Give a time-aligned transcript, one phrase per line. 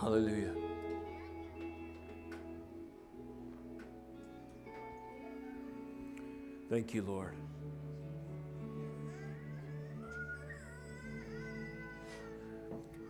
[0.00, 0.54] Hallelujah.
[6.70, 7.34] Thank you, Lord.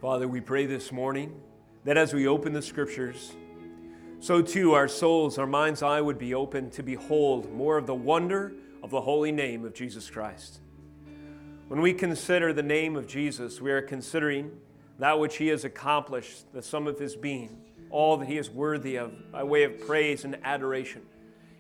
[0.01, 1.39] Father, we pray this morning
[1.85, 3.33] that as we open the scriptures,
[4.21, 7.95] so too our souls, our mind's eye would be open to behold more of the
[7.95, 10.61] wonder of the holy name of Jesus Christ.
[11.67, 14.53] When we consider the name of Jesus, we are considering
[14.99, 18.97] that which he has accomplished, the sum of his being, all that he is worthy
[18.97, 21.03] of by way of praise and adoration,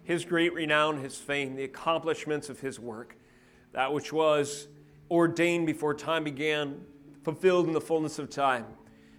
[0.02, 3.16] his great renown, his fame, the accomplishments of his work,
[3.72, 4.68] that which was
[5.10, 6.80] ordained before time began,
[7.22, 8.66] fulfilled in the fullness of time,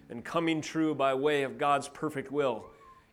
[0.08, 2.66] and coming true by way of God's perfect will,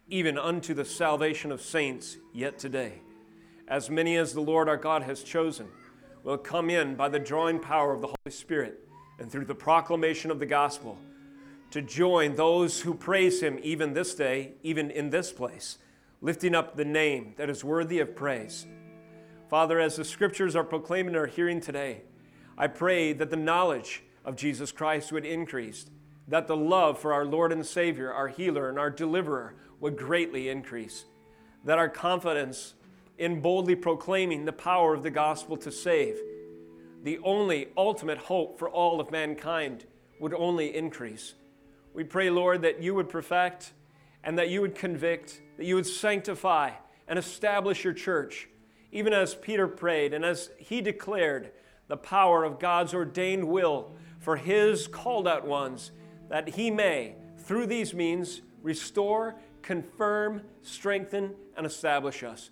[0.09, 3.01] even unto the salvation of saints yet today.
[3.67, 5.67] As many as the Lord our God has chosen
[6.23, 8.86] will come in by the drawing power of the Holy Spirit
[9.19, 10.97] and through the proclamation of the gospel
[11.71, 15.77] to join those who praise him even this day, even in this place,
[16.21, 18.65] lifting up the name that is worthy of praise.
[19.49, 22.01] Father, as the scriptures are proclaimed in our hearing today,
[22.57, 25.85] I pray that the knowledge of Jesus Christ would increase,
[26.27, 30.49] that the love for our Lord and Savior, our healer and our deliverer, would greatly
[30.49, 31.05] increase,
[31.63, 32.73] that our confidence
[33.17, 36.17] in boldly proclaiming the power of the gospel to save,
[37.03, 39.85] the only ultimate hope for all of mankind,
[40.19, 41.35] would only increase.
[41.93, 43.73] We pray, Lord, that you would perfect
[44.23, 46.71] and that you would convict, that you would sanctify
[47.07, 48.49] and establish your church,
[48.91, 51.51] even as Peter prayed and as he declared
[51.87, 55.91] the power of God's ordained will for his called out ones,
[56.29, 62.49] that he may, through these means, restore, confirm, strengthen, and establish us.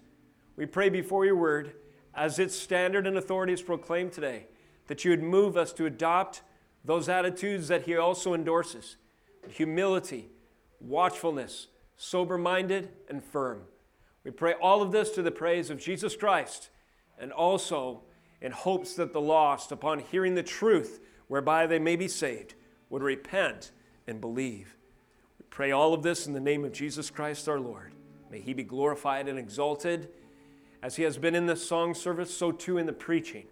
[0.56, 1.74] We pray before your word,
[2.16, 4.48] as its standard and authority is proclaimed today,
[4.88, 6.42] that you would move us to adopt
[6.84, 8.98] those attitudes that he also endorses
[9.50, 10.30] humility,
[10.80, 13.62] watchfulness, sober minded, and firm.
[14.24, 16.70] We pray all of this to the praise of Jesus Christ
[17.20, 18.02] and also
[18.42, 22.56] in hopes that the lost, upon hearing the truth whereby they may be saved,
[22.90, 23.72] would repent
[24.08, 24.76] and believe.
[25.40, 27.94] We pray all of this in the name of Jesus Christ our Lord.
[28.30, 30.10] May he be glorified and exalted.
[30.86, 33.48] As he has been in the song service, so too in the preaching.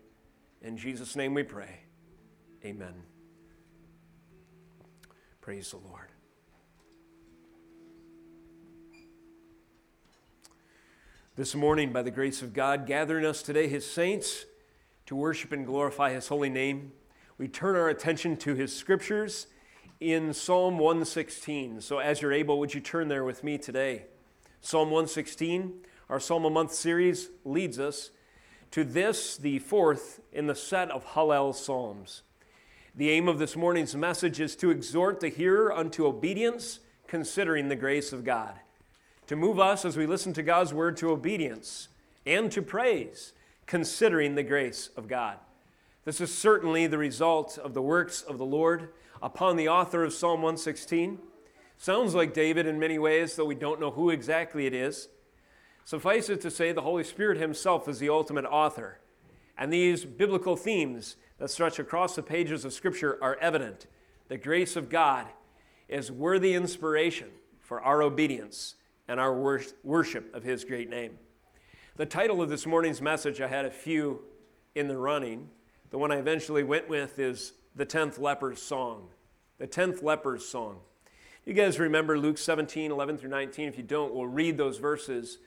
[0.62, 1.80] In Jesus' name we pray.
[2.64, 2.94] Amen.
[5.42, 6.10] Praise the Lord.
[11.36, 14.46] This morning, by the grace of God, gathering us today, his saints,
[15.08, 16.92] to worship and glorify his holy name,
[17.40, 19.48] we turn our attention to his scriptures
[20.00, 21.82] in Psalm 116.
[21.82, 24.04] So, as you're able, would you turn there with me today?
[24.62, 25.74] Psalm 116,
[26.14, 28.12] our Psalm a Month series, leads us
[28.70, 32.22] to this, the fourth in the set of Hallel Psalms.
[32.94, 37.76] The aim of this morning's message is to exhort the hearer unto obedience, considering the
[37.76, 38.54] grace of God.
[39.26, 41.88] To move us as we listen to God's word to obedience
[42.28, 43.34] and to praise,
[43.66, 45.40] considering the grace of God.
[46.06, 50.14] This is certainly the result of the works of the Lord upon the author of
[50.14, 51.18] Psalm 116.
[51.80, 55.08] Sounds like David in many ways, though we don't know who exactly it is.
[55.86, 59.00] Suffice it to say, the Holy Spirit Himself is the ultimate author.
[59.58, 63.88] And these biblical themes that stretch across the pages of Scripture are evident.
[64.30, 65.28] The grace of God
[65.90, 67.30] is worthy inspiration
[67.60, 68.76] for our obedience
[69.08, 69.34] and our
[69.84, 71.18] worship of His great name.
[71.98, 74.22] The title of this morning's message, I had a few
[74.74, 75.50] in the running.
[75.92, 79.10] The one I eventually went with is The Tenth Leper's Song.
[79.60, 80.80] The Tenth Leper's Song.
[81.46, 83.68] You guys remember Luke 17, 11 through 19?
[83.68, 85.40] If you don't, we'll read those verses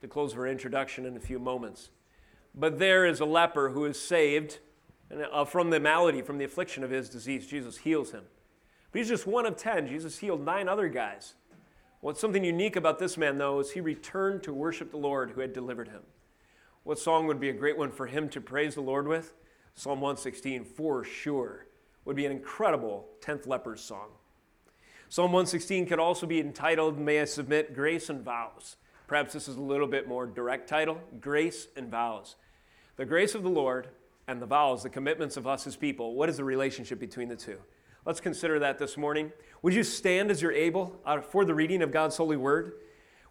[0.00, 1.90] to close our introduction in a few moments.
[2.54, 4.58] But there is a leper who is saved
[5.32, 7.46] uh, from the malady, from the affliction of his disease.
[7.46, 8.24] Jesus heals him.
[8.90, 9.86] But he's just one of ten.
[9.86, 11.34] Jesus healed nine other guys.
[12.00, 15.42] What's something unique about this man, though, is he returned to worship the Lord who
[15.42, 16.02] had delivered him.
[16.82, 19.34] What song would be a great one for him to praise the Lord with?
[19.74, 21.66] Psalm 116, for sure,
[22.04, 24.08] would be an incredible 10th leper's song.
[25.10, 28.76] Psalm 116 could also be entitled, May I Submit, Grace and Vows.
[29.10, 32.36] Perhaps this is a little bit more direct title Grace and Vows.
[32.94, 33.88] The grace of the Lord
[34.28, 37.34] and the vows, the commitments of us as people, what is the relationship between the
[37.34, 37.58] two?
[38.06, 39.32] Let's consider that this morning.
[39.62, 42.74] Would you stand as you're able uh, for the reading of God's holy word?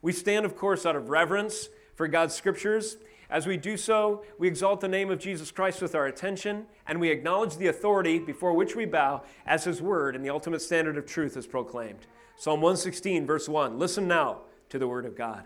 [0.02, 2.98] We stand, of course, out of reverence for God's scriptures.
[3.30, 7.00] As we do so, we exalt the name of Jesus Christ with our attention, and
[7.00, 10.98] we acknowledge the authority before which we bow as his word and the ultimate standard
[10.98, 12.06] of truth is proclaimed.
[12.36, 13.80] Psalm 116, verse 1.
[13.80, 15.46] Listen now to the word of God.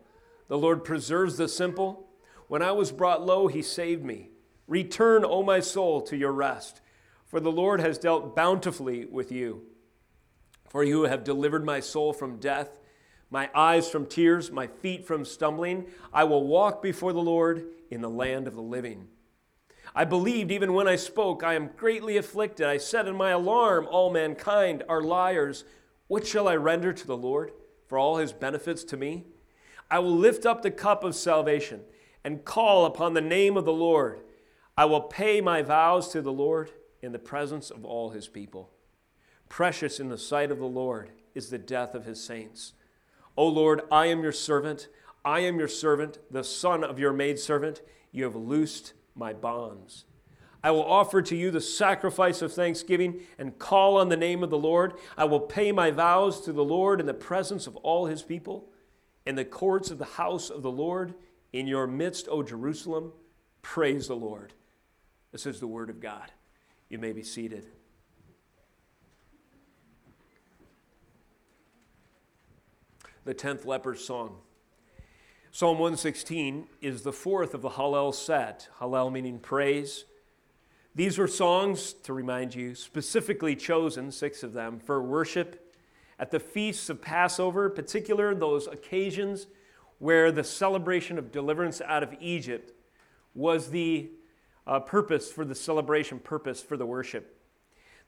[0.51, 2.09] The Lord preserves the simple.
[2.49, 4.31] When I was brought low, he saved me.
[4.67, 6.81] Return, O my soul, to your rest,
[7.25, 9.61] for the Lord has dealt bountifully with you.
[10.67, 12.79] For you have delivered my soul from death,
[13.29, 15.85] my eyes from tears, my feet from stumbling.
[16.11, 19.07] I will walk before the Lord in the land of the living.
[19.95, 22.67] I believed even when I spoke, I am greatly afflicted.
[22.67, 25.63] I said in my alarm, All mankind are liars.
[26.07, 27.53] What shall I render to the Lord
[27.87, 29.27] for all his benefits to me?
[29.91, 31.81] I will lift up the cup of salvation
[32.23, 34.21] and call upon the name of the Lord.
[34.77, 36.71] I will pay my vows to the Lord
[37.01, 38.71] in the presence of all his people.
[39.49, 42.71] Precious in the sight of the Lord is the death of his saints.
[43.35, 44.87] O Lord, I am your servant.
[45.25, 47.81] I am your servant, the son of your maidservant.
[48.13, 50.05] You have loosed my bonds.
[50.63, 54.51] I will offer to you the sacrifice of thanksgiving and call on the name of
[54.51, 54.93] the Lord.
[55.17, 58.70] I will pay my vows to the Lord in the presence of all his people,
[59.25, 61.13] in the courts of the house of the Lord,
[61.53, 63.11] in your midst, O Jerusalem.
[63.61, 64.53] Praise the Lord.
[65.31, 66.31] This is the word of God.
[66.89, 67.67] You may be seated.
[73.23, 74.37] The 10th leper's song.
[75.51, 80.05] Psalm 116 is the fourth of the Hallel set, Hallel meaning praise.
[80.95, 85.70] These were songs, to remind you, specifically chosen, six of them, for worship
[86.21, 89.47] at the feasts of Passover, particular those occasions
[89.97, 92.71] where the celebration of deliverance out of Egypt
[93.33, 94.11] was the
[94.67, 97.39] uh, purpose for the celebration, purpose for the worship.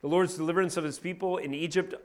[0.02, 1.96] The Lord's deliverance of his people in Egypt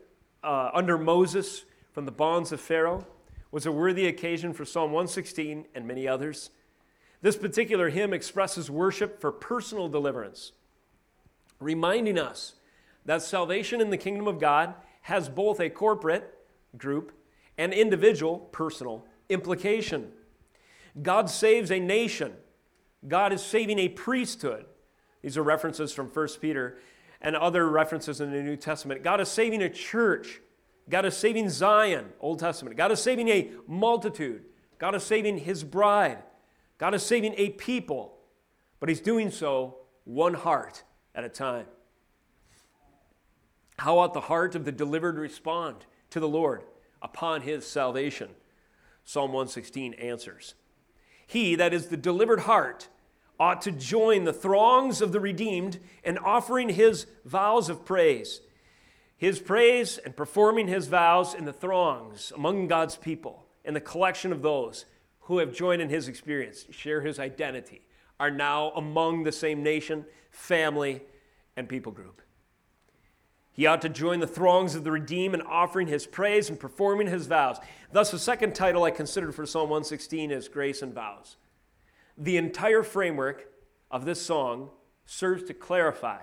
[0.43, 3.05] uh, under Moses from the bonds of Pharaoh
[3.51, 6.49] was a worthy occasion for Psalm 116 and many others.
[7.21, 10.53] This particular hymn expresses worship for personal deliverance,
[11.59, 12.53] reminding us
[13.05, 14.73] that salvation in the kingdom of God
[15.09, 16.33] has both a corporate
[16.77, 17.11] group
[17.57, 20.11] and individual personal implication.
[21.01, 22.33] God saves a nation.
[23.07, 24.65] God is saving a priesthood.
[25.21, 26.77] These are references from 1 Peter
[27.21, 29.03] and other references in the New Testament.
[29.03, 30.41] God is saving a church.
[30.89, 32.77] God is saving Zion, Old Testament.
[32.77, 34.45] God is saving a multitude.
[34.77, 36.19] God is saving his bride.
[36.77, 38.17] God is saving a people.
[38.79, 40.83] But he's doing so one heart
[41.13, 41.65] at a time.
[43.79, 46.63] How ought the heart of the delivered respond to the Lord
[47.01, 48.29] upon his salvation?
[49.03, 50.53] Psalm 116 answers.
[51.25, 52.89] He, that is the delivered heart,
[53.39, 58.41] ought to join the throngs of the redeemed in offering his vows of praise
[59.19, 64.31] his praise and performing his vows in the throngs among God's people, in the collection
[64.31, 64.85] of those
[65.23, 67.81] who have joined in his experience, share his identity,
[68.17, 71.01] are now among the same nation, family,
[71.57, 72.21] and people group.
[73.59, 77.07] He ought to join the throngs of the redeemed in offering his praise and performing
[77.07, 77.57] his vows.
[77.91, 81.35] Thus, the second title I considered for Psalm 116 is Grace and Vows.
[82.17, 83.51] The entire framework
[83.91, 84.69] of this song
[85.05, 86.21] serves to clarify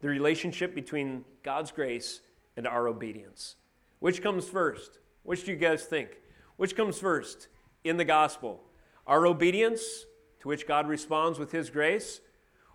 [0.00, 2.22] the relationship between God's grace
[2.56, 3.56] and our obedience.
[3.98, 4.98] Which comes first?
[5.24, 6.22] Which do you guys think?
[6.56, 7.48] Which comes first
[7.84, 8.62] in the gospel?
[9.06, 10.06] Our obedience,
[10.40, 12.22] to which God responds with His grace?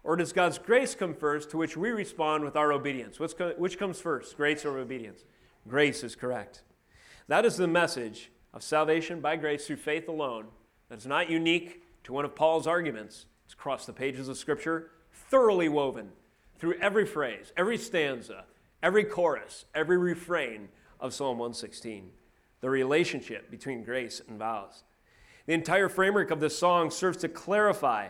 [0.03, 3.19] Or does God's grace come first, to which we respond with our obedience?
[3.19, 5.23] which comes first, grace or obedience?
[5.67, 6.63] Grace is correct.
[7.27, 10.47] That is the message of salvation by grace through faith alone.
[10.89, 13.27] That's not unique to one of Paul's arguments.
[13.45, 16.09] It's across the pages of Scripture, thoroughly woven
[16.59, 18.43] through every phrase, every stanza,
[18.81, 20.67] every chorus, every refrain
[20.99, 22.11] of Psalm 116,
[22.59, 24.83] the relationship between grace and vows.
[25.45, 28.09] The entire framework of this song serves to clarify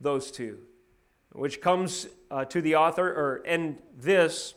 [0.00, 0.58] those two,
[1.34, 4.54] which comes uh, to the author, or and this,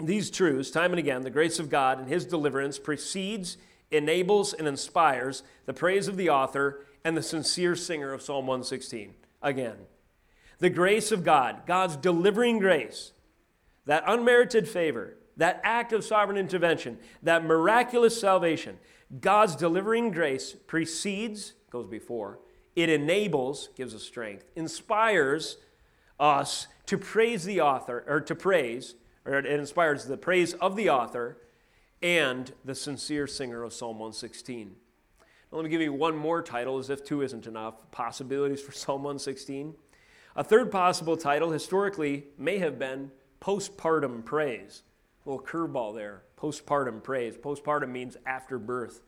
[0.00, 3.58] these truths, time and again, the grace of God and his deliverance precedes,
[3.90, 9.14] enables, and inspires the praise of the author and the sincere singer of Psalm 116.
[9.42, 9.76] Again,
[10.58, 13.12] the grace of God, God's delivering grace,
[13.84, 18.78] that unmerited favor, that act of sovereign intervention, that miraculous salvation,
[19.20, 22.38] God's delivering grace precedes, goes before,
[22.74, 25.58] it enables, gives us strength, inspires
[26.18, 28.94] us to praise the author, or to praise,
[29.24, 31.38] or it inspires the praise of the author
[32.02, 34.76] and the sincere singer of Psalm 116.
[35.50, 38.72] Now, let me give you one more title, as if two isn't enough possibilities for
[38.72, 39.74] Psalm 116.
[40.36, 44.82] A third possible title historically may have been postpartum praise.
[45.24, 46.22] A little curveball there.
[46.38, 47.36] Postpartum praise.
[47.36, 49.02] Postpartum means after birth.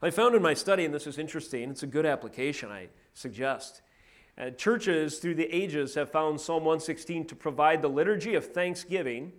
[0.00, 3.82] I found in my study, and this is interesting, it's a good application, I suggest.
[4.38, 9.32] Uh, churches through the ages have found Psalm 116 to provide the liturgy of thanksgiving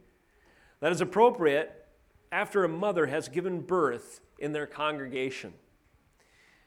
[0.82, 1.88] that is appropriate
[2.32, 5.54] after a mother has given birth in their congregation.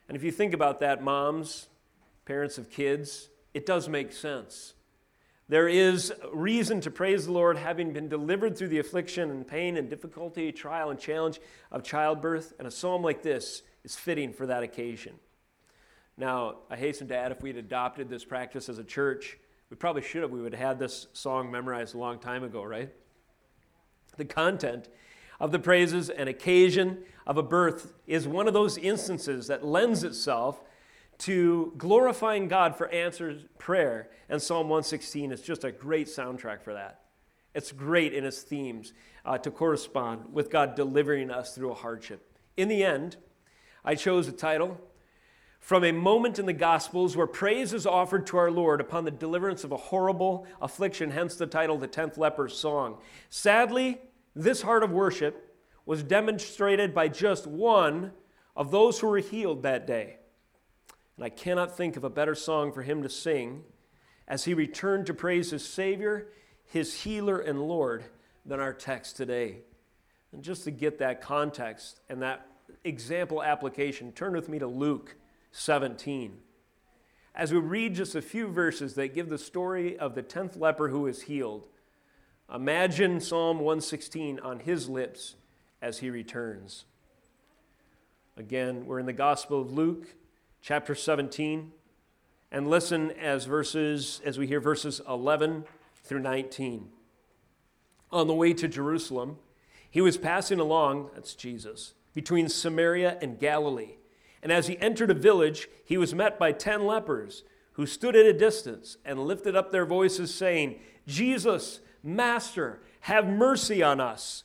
[0.08, 1.68] And if you think about that, moms,
[2.24, 4.74] parents of kids, it does make sense.
[5.48, 9.76] There is reason to praise the Lord having been delivered through the affliction and pain
[9.76, 11.38] and difficulty, trial and challenge
[11.70, 15.16] of childbirth, and a psalm like this is fitting for that occasion.
[16.16, 19.38] Now, I hasten to add if we'd adopted this practice as a church,
[19.70, 20.30] we probably should have.
[20.30, 22.92] We would have had this song memorized a long time ago, right?
[24.18, 24.88] The content
[25.40, 30.04] of the praises and occasion of a birth is one of those instances that lends
[30.04, 30.62] itself
[31.18, 34.10] to glorifying God for answered prayer.
[34.28, 37.00] And Psalm 116 is just a great soundtrack for that.
[37.54, 38.92] It's great in its themes
[39.24, 42.38] uh, to correspond with God delivering us through a hardship.
[42.56, 43.16] In the end,
[43.84, 44.80] I chose a title
[45.62, 49.12] from a moment in the Gospels where praise is offered to our Lord upon the
[49.12, 52.98] deliverance of a horrible affliction, hence the title, The Tenth Leper's Song.
[53.30, 54.00] Sadly,
[54.34, 58.10] this heart of worship was demonstrated by just one
[58.56, 60.16] of those who were healed that day.
[61.16, 63.62] And I cannot think of a better song for him to sing
[64.26, 66.26] as he returned to praise his Savior,
[66.64, 68.02] his healer, and Lord
[68.44, 69.58] than our text today.
[70.32, 72.48] And just to get that context and that
[72.82, 75.14] example application, turn with me to Luke
[75.52, 76.38] 17.
[77.34, 80.88] As we read just a few verses that give the story of the 10th leper
[80.88, 81.66] who is healed,
[82.52, 85.36] imagine Psalm 116 on his lips
[85.80, 86.84] as he returns.
[88.36, 90.14] Again, we're in the Gospel of Luke,
[90.60, 91.72] chapter 17,
[92.50, 95.64] and listen as verses as we hear verses 11
[96.04, 96.88] through 19.
[98.10, 99.38] On the way to Jerusalem,
[99.90, 103.96] he was passing along, that's Jesus, between Samaria and Galilee.
[104.42, 108.26] And as he entered a village, he was met by ten lepers who stood at
[108.26, 114.44] a distance and lifted up their voices, saying, Jesus, Master, have mercy on us.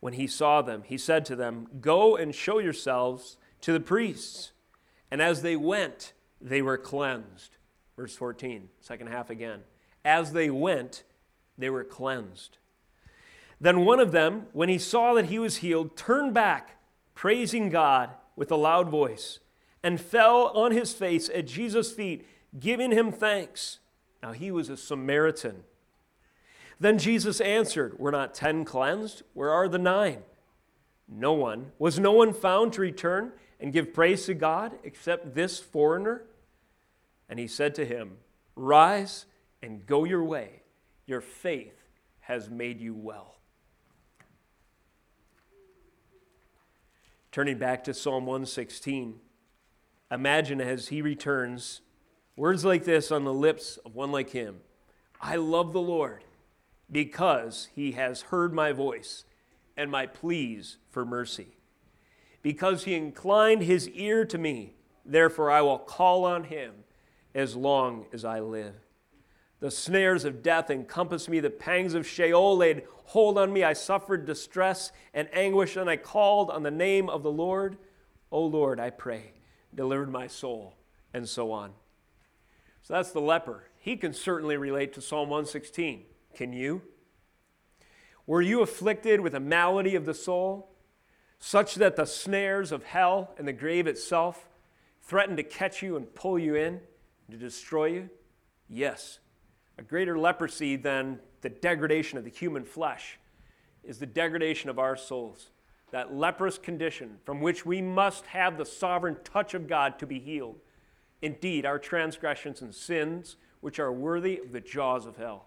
[0.00, 4.52] When he saw them, he said to them, Go and show yourselves to the priests.
[5.10, 7.56] And as they went, they were cleansed.
[7.96, 9.60] Verse 14, second half again.
[10.04, 11.04] As they went,
[11.56, 12.58] they were cleansed.
[13.60, 16.76] Then one of them, when he saw that he was healed, turned back,
[17.14, 19.40] praising God with a loud voice,
[19.82, 22.26] and fell on his face at Jesus' feet,
[22.58, 23.78] giving him thanks.
[24.22, 25.64] Now he was a Samaritan.
[26.80, 29.22] Then Jesus answered, Were not ten cleansed?
[29.34, 30.22] Where are the nine?
[31.08, 31.72] No one.
[31.78, 36.24] Was no one found to return and give praise to God except this foreigner?
[37.28, 38.18] And he said to him,
[38.56, 39.26] Rise
[39.62, 40.62] and go your way.
[41.06, 41.74] Your faith
[42.20, 43.36] has made you well.
[47.34, 49.18] Turning back to Psalm 116,
[50.08, 51.80] imagine as he returns,
[52.36, 54.60] words like this on the lips of one like him
[55.20, 56.22] I love the Lord
[56.88, 59.24] because he has heard my voice
[59.76, 61.56] and my pleas for mercy.
[62.40, 66.84] Because he inclined his ear to me, therefore I will call on him
[67.34, 68.76] as long as I live.
[69.64, 73.64] The snares of death encompassed me, the pangs of Sheol laid hold on me.
[73.64, 77.78] I suffered distress and anguish, and I called on the name of the Lord.
[78.30, 79.32] O Lord, I pray,
[79.74, 80.74] deliver my soul,
[81.14, 81.70] and so on.
[82.82, 83.64] So that's the leper.
[83.78, 86.02] He can certainly relate to Psalm 116.
[86.34, 86.82] Can you?
[88.26, 90.74] Were you afflicted with a malady of the soul,
[91.38, 94.46] such that the snares of hell and the grave itself
[95.00, 96.82] threatened to catch you and pull you in
[97.30, 98.10] to destroy you?
[98.68, 99.20] Yes.
[99.78, 103.18] A greater leprosy than the degradation of the human flesh
[103.82, 105.50] is the degradation of our souls.
[105.90, 110.18] That leprous condition from which we must have the sovereign touch of God to be
[110.18, 110.58] healed.
[111.22, 115.46] Indeed, our transgressions and sins, which are worthy of the jaws of hell.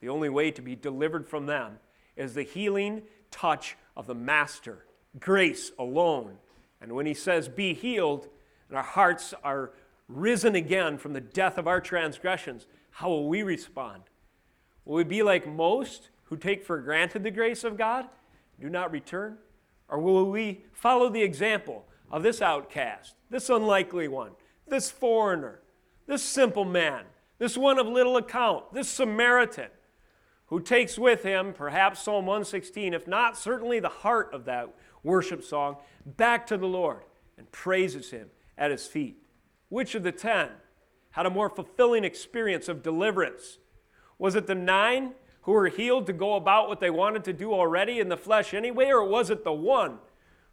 [0.00, 1.78] The only way to be delivered from them
[2.16, 4.84] is the healing touch of the Master,
[5.18, 6.36] grace alone.
[6.80, 8.28] And when he says, Be healed,
[8.68, 9.72] and our hearts are
[10.08, 14.02] risen again from the death of our transgressions, how will we respond?
[14.84, 18.06] Will we be like most who take for granted the grace of God,
[18.60, 19.38] do not return?
[19.88, 24.32] Or will we follow the example of this outcast, this unlikely one,
[24.68, 25.60] this foreigner,
[26.06, 27.04] this simple man,
[27.38, 29.70] this one of little account, this Samaritan,
[30.46, 34.68] who takes with him perhaps Psalm 116, if not certainly the heart of that
[35.02, 37.02] worship song, back to the Lord
[37.38, 39.16] and praises him at his feet?
[39.68, 40.50] Which of the ten
[41.12, 43.58] had a more fulfilling experience of deliverance?
[44.18, 47.52] Was it the nine who were healed to go about what they wanted to do
[47.52, 49.98] already in the flesh anyway, or was it the one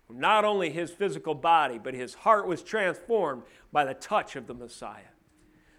[0.07, 4.47] who not only his physical body, but his heart was transformed by the touch of
[4.47, 5.11] the Messiah?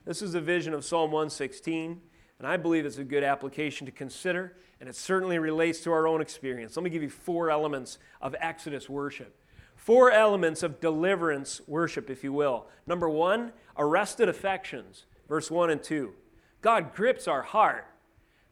[0.04, 2.00] This is a vision of Psalm 116,
[2.38, 6.06] and I believe it's a good application to consider, and it certainly relates to our
[6.06, 6.76] own experience.
[6.76, 9.34] Let me give you four elements of Exodus worship.
[9.74, 12.66] Four elements of deliverance worship, if you will.
[12.86, 16.12] Number one, arrested affections, verse 1 and 2.
[16.60, 17.86] God grips our heart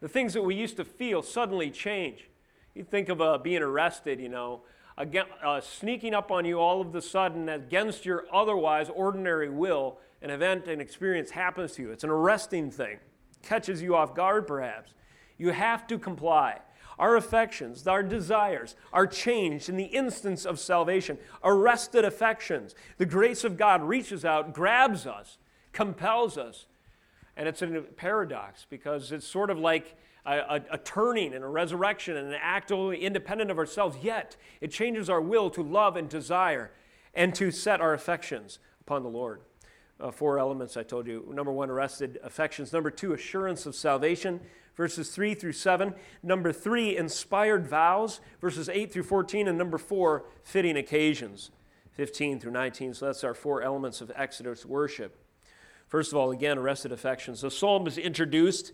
[0.01, 2.29] the things that we used to feel suddenly change.
[2.75, 4.63] You think of uh, being arrested, you know,
[4.99, 9.99] again, uh, sneaking up on you all of the sudden against your otherwise ordinary will.
[10.23, 11.91] An event, an experience happens to you.
[11.93, 12.99] It's an arresting thing,
[13.43, 14.93] catches you off guard perhaps.
[15.39, 16.61] You have to comply.
[16.99, 21.19] Our affections, our desires are changed in the instance of salvation.
[21.45, 22.75] Arrested affections.
[22.97, 25.39] The grace of God reaches out, grabs us,
[25.73, 26.67] compels us
[27.37, 31.49] and it's a paradox because it's sort of like a, a, a, turning and a
[31.49, 35.97] resurrection and an act only independent of ourselves, yet it changes our will to love
[35.97, 36.73] and desire
[37.15, 39.41] and to set our affections upon the Lord.
[40.01, 41.27] Uh, four elements I told you.
[41.33, 42.73] Number one, arrested affections.
[42.73, 44.41] Number two, assurance of salvation,
[44.77, 45.95] verses 3 through 7.
[46.23, 49.49] Number three, inspired vows, verses 8 through 14.
[49.49, 51.51] And number four, fitting occasions,
[51.93, 52.95] 15 through 19.
[52.95, 55.19] So that's our four elements of Exodus worship.
[55.89, 57.41] First of all, again, arrested affections.
[57.41, 58.73] The psalm is introduced,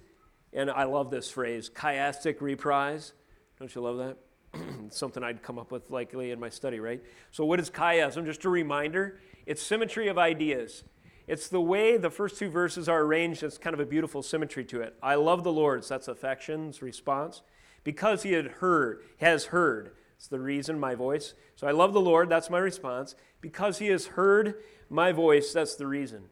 [0.52, 3.12] and I love this phrase, chiastic reprise.
[3.58, 4.16] Don't you love that?
[4.90, 7.02] something I'd come up with likely in my study, right?
[7.30, 8.24] So, what is chiasm?
[8.24, 10.84] Just a reminder it's symmetry of ideas.
[11.26, 14.64] It's the way the first two verses are arranged, it's kind of a beautiful symmetry
[14.66, 14.96] to it.
[15.02, 17.42] I love the Lord, that's affections, response.
[17.84, 21.34] Because he had heard, has heard, it's the reason, my voice.
[21.56, 23.14] So I love the Lord, that's my response.
[23.40, 24.56] Because he has heard
[24.88, 26.28] my voice, that's the reason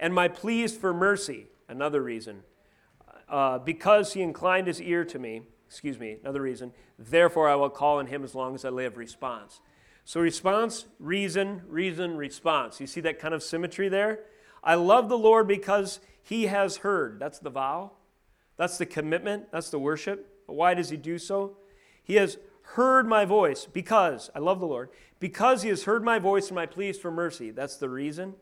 [0.00, 2.42] and my pleas for mercy, another reason.
[3.28, 7.70] Uh, because he inclined his ear to me, excuse me, another reason, therefore I will
[7.70, 8.96] call on him as long as I live.
[8.96, 9.60] Response.
[10.04, 12.80] So, response, reason, reason, response.
[12.80, 14.20] You see that kind of symmetry there?
[14.62, 17.18] I love the Lord because he has heard.
[17.18, 17.92] That's the vow.
[18.56, 19.50] That's the commitment.
[19.52, 20.44] That's the worship.
[20.46, 21.56] But why does he do so?
[22.02, 26.18] He has heard my voice because, I love the Lord, because he has heard my
[26.18, 27.50] voice and my pleas for mercy.
[27.50, 28.34] That's the reason.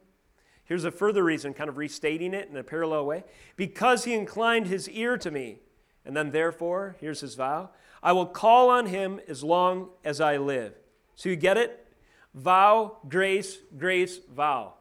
[0.65, 3.25] Here's a further reason, kind of restating it in a parallel way.
[3.57, 5.61] Because he inclined his ear to me.
[6.05, 7.71] And then, therefore, here's his vow
[8.03, 10.75] I will call on him as long as I live.
[11.17, 11.87] So you get it?
[12.35, 14.75] Vow, grace, grace, vow.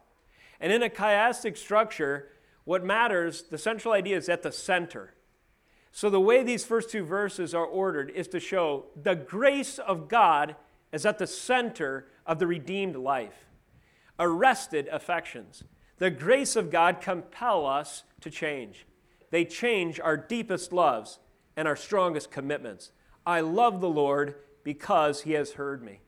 [0.60, 2.30] And in a chiastic structure,
[2.64, 5.14] what matters, the central idea is at the center.
[5.92, 10.08] So the way these first two verses are ordered is to show the grace of
[10.08, 10.56] God
[10.92, 13.46] is at the center of the redeemed life.
[14.18, 15.64] Arrested affections.
[15.98, 18.86] The grace of God compel us to change.
[19.30, 21.18] They change our deepest loves
[21.56, 22.92] and our strongest commitments.
[23.26, 26.00] I love the Lord because he has heard me.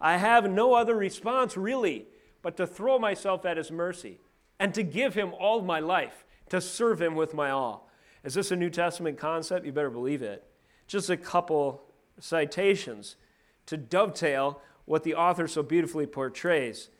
[0.00, 2.06] I have no other response really
[2.42, 4.18] but to throw myself at his mercy
[4.58, 7.88] and to give him all my life, to serve him with my all.
[8.24, 9.64] Is this a New Testament concept?
[9.64, 10.44] You better believe it.
[10.86, 11.82] Just a couple
[12.18, 13.16] citations
[13.66, 16.90] to dovetail what the author so beautifully portrays.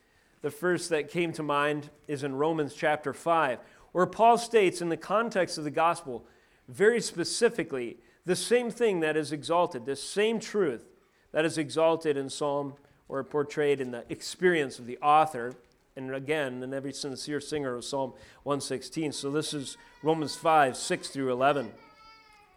[0.42, 3.59] The first that came to mind is in Romans chapter 5,
[3.92, 6.24] where Paul states, in the context of the gospel,
[6.68, 10.88] very specifically, the same thing that is exalted, the same truth
[11.33, 12.74] that is exalted in Psalm
[13.11, 15.55] or portrayed in the experience of the author,
[15.96, 18.12] and again, in every sincere singer of Psalm
[18.44, 19.12] 116.
[19.12, 21.73] So this is Romans 5, 6 through 11.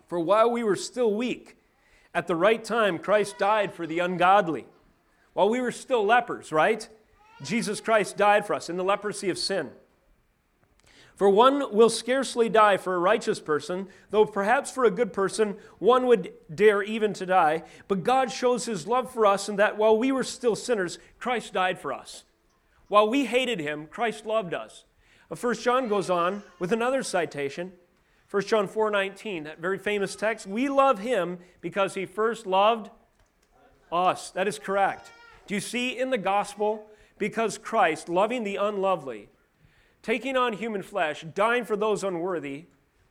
[0.08, 1.58] For while we were still weak,
[2.14, 4.68] at the right time, Christ died for the ungodly.
[5.34, 6.88] While we were still lepers, right?
[7.42, 9.72] Jesus Christ died for us in the leprosy of sin.
[11.16, 15.58] For one will scarcely die for a righteous person, though perhaps for a good person
[15.78, 17.64] one would dare even to die.
[17.88, 21.54] But God shows his love for us in that while we were still sinners, Christ
[21.54, 22.24] died for us.
[22.88, 24.86] While we hated him, Christ loved us.
[25.30, 27.74] Uh, 1 John goes on with another citation.
[28.30, 32.90] 1 John 4:19, that very famous text, we love him because he first loved
[33.92, 34.32] us.
[34.32, 35.12] That is correct.
[35.46, 39.30] Do you see in the gospel because Christ, loving the unlovely,
[40.04, 42.66] taking on human flesh, dying for those unworthy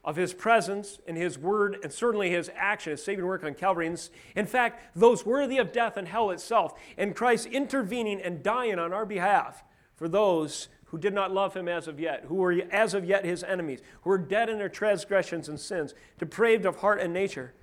[0.04, 3.92] of his presence and his word and certainly his action, his saving work on Calvary.
[4.36, 8.92] In fact, those worthy of death and hell itself, and Christ intervening and dying on
[8.92, 9.64] our behalf
[9.96, 13.24] for those who did not love him as of yet, who were as of yet
[13.24, 17.54] his enemies, who were dead in their transgressions and sins, depraved of heart and nature.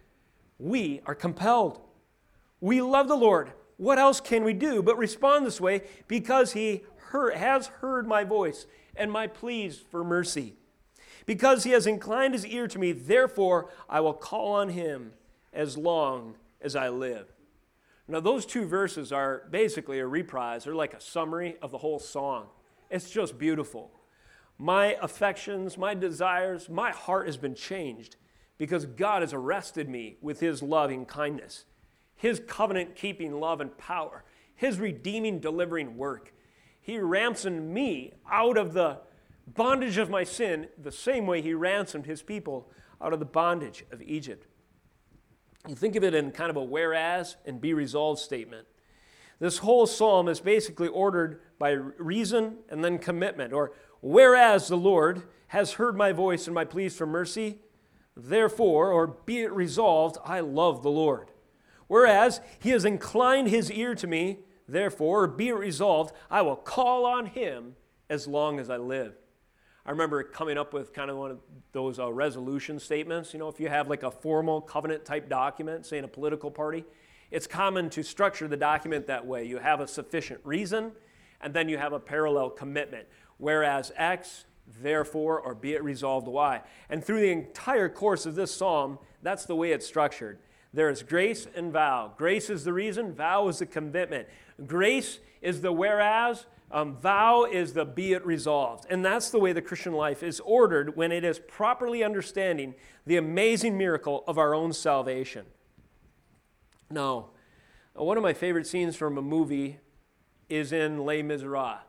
[0.58, 1.80] We are compelled.
[2.60, 6.84] We love the Lord what else can we do but respond this way because he
[6.98, 8.68] heard, has heard my voice
[8.99, 10.55] and my pleas for mercy?
[11.25, 15.13] Because he has inclined his ear to me, therefore I will call on him
[15.53, 17.33] as long as I live.
[18.07, 21.99] Now, those two verses are basically a reprise, they're like a summary of the whole
[21.99, 22.47] song.
[22.89, 23.91] It's just beautiful.
[24.57, 28.15] My affections, my desires, my heart has been changed
[28.57, 31.65] because God has arrested me with his loving kindness,
[32.15, 34.23] his covenant keeping love and power,
[34.55, 36.33] his redeeming, delivering work.
[36.89, 38.97] He ransomed me out of the
[39.45, 43.86] bondage of my sin the same way he ransomed his people out of the bondage
[43.91, 44.47] of Egypt.
[45.67, 48.65] You think of it in kind of a whereas and be resolved statement.
[49.38, 53.71] This whole psalm is basically ordered by reason and then commitment, or
[54.02, 57.60] whereas the Lord has heard my voice and my pleas for mercy,
[58.17, 61.30] therefore, or be it resolved, I love the Lord.
[61.86, 67.05] Whereas he has inclined his ear to me, therefore, be it resolved, I will call
[67.05, 67.75] on him
[68.10, 69.13] as long as I live.
[69.86, 71.39] I remember coming up with kind of one of
[71.71, 73.34] those uh, resolution statements.
[73.34, 76.51] You know, if you have like a formal covenant type document, say in a political
[76.51, 76.86] party,
[77.32, 79.45] it's common to structure the document that way.
[79.45, 80.91] You have a sufficient reason,
[81.41, 83.08] and then you have a parallel commitment.
[83.38, 84.45] Whereas X,
[84.82, 86.62] therefore, or be it resolved Y.
[86.89, 90.39] And through the entire course of this psalm, that's the way it's structured.
[90.73, 92.13] There is grace and vow.
[92.17, 94.27] Grace is the reason, vow is the commitment.
[94.67, 98.86] Grace is the whereas, um, vow is the be it resolved.
[98.89, 103.17] And that's the way the Christian life is ordered when it is properly understanding the
[103.17, 105.45] amazing miracle of our own salvation.
[106.91, 107.30] Now,
[107.93, 109.80] one of my favorite scenes from a movie
[110.48, 111.80] is in Les Miserables,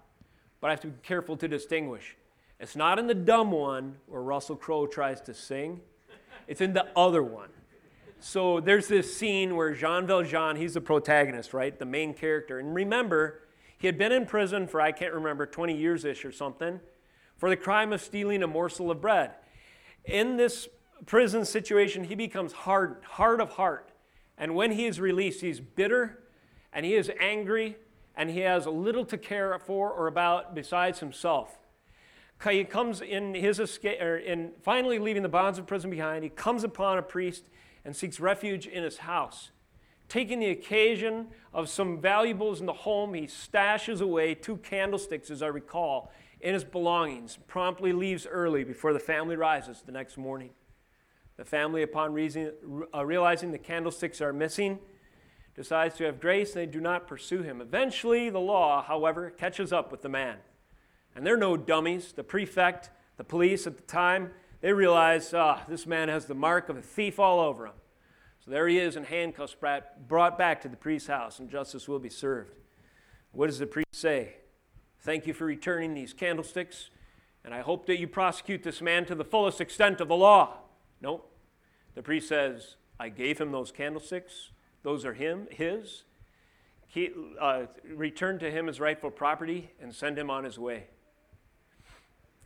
[0.60, 2.16] but I have to be careful to distinguish.
[2.58, 5.80] It's not in the dumb one where Russell Crowe tries to sing,
[6.46, 7.48] it's in the other one.
[8.22, 11.76] So there's this scene where Jean Valjean, he's the protagonist, right?
[11.76, 12.58] The main character.
[12.58, 13.40] And remember,
[13.78, 16.80] he had been in prison for, I can't remember, 20 years ish or something,
[17.38, 19.32] for the crime of stealing a morsel of bread.
[20.04, 20.68] In this
[21.06, 23.90] prison situation, he becomes hard, hard of heart.
[24.36, 26.22] And when he is released, he's bitter
[26.74, 27.76] and he is angry
[28.14, 31.58] and he has little to care for or about besides himself.
[32.48, 36.30] He comes in his escape, or in finally leaving the bonds of prison behind, he
[36.30, 37.44] comes upon a priest
[37.84, 39.50] and seeks refuge in his house.
[40.08, 45.42] Taking the occasion of some valuables in the home, he stashes away two candlesticks, as
[45.42, 50.50] I recall, in his belongings, promptly leaves early before the family rises the next morning.
[51.36, 52.52] The family, upon reason,
[52.94, 54.78] uh, realizing the candlesticks are missing,
[55.54, 57.60] decides to have grace and they do not pursue him.
[57.60, 60.36] Eventually, the law, however, catches up with the man.
[61.14, 62.12] And they're no dummies.
[62.12, 66.68] The prefect, the police at the time, they realize ah, this man has the mark
[66.68, 67.74] of a thief all over him.
[68.44, 69.54] So there he is in handcuffs,
[70.08, 72.54] brought back to the priest's house, and justice will be served.
[73.32, 74.36] What does the priest say?
[75.00, 76.90] Thank you for returning these candlesticks,
[77.44, 80.58] and I hope that you prosecute this man to the fullest extent of the law.
[81.00, 81.30] Nope.
[81.94, 84.50] The priest says, I gave him those candlesticks.
[84.82, 86.04] Those are him, his.
[86.86, 90.88] He, uh, return to him his rightful property and send him on his way.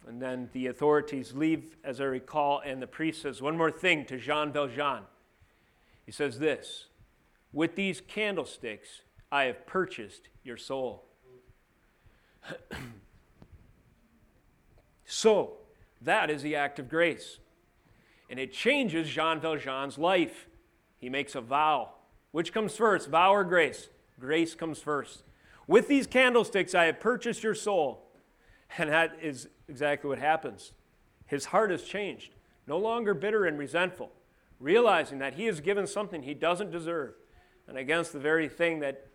[0.07, 4.05] And then the authorities leave, as I recall, and the priest says one more thing
[4.07, 5.03] to Jean Valjean.
[6.05, 6.87] He says this
[7.53, 11.07] With these candlesticks, I have purchased your soul.
[15.07, 15.55] so,
[16.03, 17.39] that is the act of grace.
[18.29, 20.47] And it changes Jean Valjean's life.
[20.99, 21.91] He makes a vow.
[22.31, 23.89] Which comes first, vow or grace?
[24.19, 25.23] Grace comes first.
[25.67, 28.04] With these candlesticks, I have purchased your soul.
[28.79, 30.73] And that is exactly what happens.
[31.27, 32.35] His heart has changed,
[32.67, 34.11] no longer bitter and resentful
[34.61, 37.15] realizing that he is given something he doesn't deserve
[37.69, 39.07] and against the very thing that,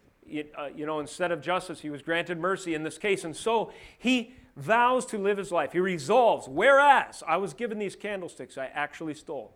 [0.58, 3.24] uh, you know, instead of justice, he was granted mercy in this case.
[3.24, 5.72] And so he vows to live his life.
[5.72, 9.56] He resolves, whereas I was given these candlesticks, I actually stole.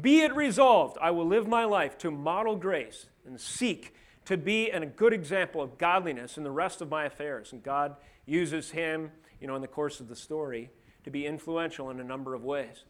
[0.00, 3.94] Be it resolved, I will live my life to model grace and seek
[4.26, 7.52] to be a good example of godliness in the rest of my affairs.
[7.52, 10.70] And God uses him, you know, in the course of the story
[11.04, 12.84] to be influential in a number of ways.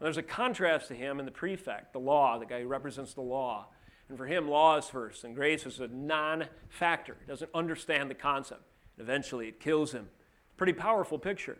[0.00, 3.20] There's a contrast to him in the prefect, the law, the guy who represents the
[3.20, 3.66] law.
[4.08, 7.16] And for him, law is first, and grace is a non factor.
[7.20, 8.62] He doesn't understand the concept.
[8.96, 10.08] And eventually, it kills him.
[10.56, 11.58] Pretty powerful picture.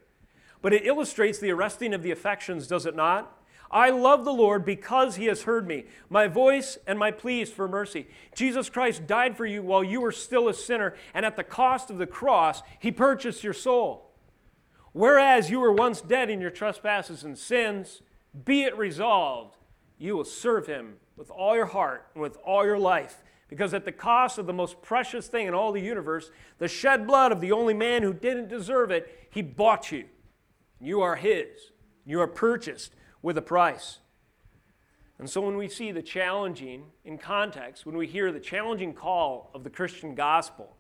[0.63, 3.37] But it illustrates the arresting of the affections, does it not?
[3.71, 7.69] I love the Lord because he has heard me, my voice and my pleas for
[7.69, 8.09] mercy.
[8.35, 11.89] Jesus Christ died for you while you were still a sinner, and at the cost
[11.89, 14.10] of the cross, he purchased your soul.
[14.93, 18.03] Whereas you were once dead in your trespasses and sins,
[18.45, 19.57] be it resolved,
[19.99, 23.23] you will serve him with all your heart and with all your life.
[23.49, 27.07] Because at the cost of the most precious thing in all the universe, the shed
[27.07, 30.05] blood of the only man who didn't deserve it, he bought you.
[30.81, 31.73] You are his.
[32.07, 33.99] You are purchased with a price.
[35.19, 39.51] And so when we see the challenging in context, when we hear the challenging call
[39.53, 40.77] of the Christian gospel,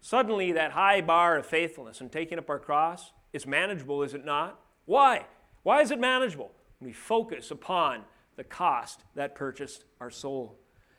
[0.00, 4.24] suddenly that high bar of faithfulness and taking up our cross is manageable, is it
[4.24, 4.58] not?
[4.86, 5.26] Why?
[5.64, 6.52] Why is it manageable?
[6.80, 8.04] We focus upon
[8.36, 10.56] the cost that purchased our soul.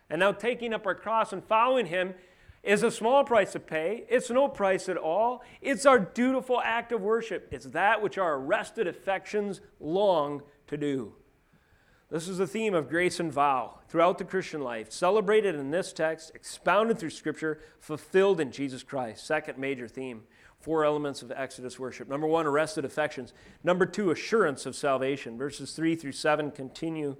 [0.10, 2.13] And now taking up our cross and following him
[2.62, 4.04] is a small price to pay.
[4.10, 5.43] It's no price at all.
[5.62, 7.48] It's our dutiful act of worship.
[7.52, 11.13] It's that which our arrested affections long to do.
[12.12, 15.91] This is the theme of grace and vow throughout the Christian life, celebrated in this
[15.91, 19.26] text, expounded through Scripture, fulfilled in Jesus Christ.
[19.26, 20.24] Second major theme
[20.65, 22.10] four elements of Exodus worship.
[22.10, 23.34] Number one, arrested affections.
[23.63, 25.38] Number two, assurance of salvation.
[25.38, 27.17] Verses three through seven continue.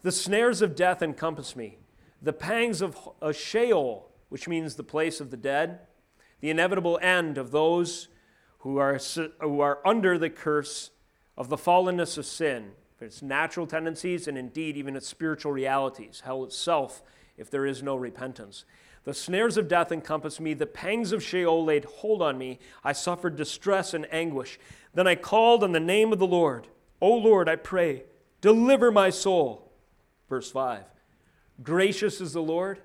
[0.00, 1.76] The snares of death encompass me,
[2.22, 5.80] the pangs of a Sheol which means the place of the dead,
[6.40, 8.08] the inevitable end of those
[8.60, 8.98] who are,
[9.40, 10.90] who are under the curse
[11.36, 16.44] of the fallenness of sin, its natural tendencies, and indeed even its spiritual realities, hell
[16.44, 17.02] itself,
[17.36, 18.64] if there is no repentance.
[19.06, 22.58] The snares of death encompassed me, the pangs of Sheol laid hold on me.
[22.82, 24.58] I suffered distress and anguish.
[24.94, 26.66] Then I called on the name of the Lord.
[27.00, 28.02] O Lord, I pray,
[28.40, 29.70] deliver my soul.
[30.28, 30.82] Verse 5
[31.62, 32.80] Gracious is the Lord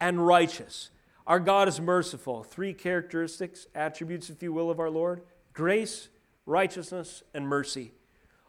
[0.00, 0.88] and righteous.
[1.26, 2.44] Our God is merciful.
[2.44, 5.20] Three characteristics, attributes, if you will, of our Lord
[5.52, 6.08] grace,
[6.46, 7.92] righteousness, and mercy.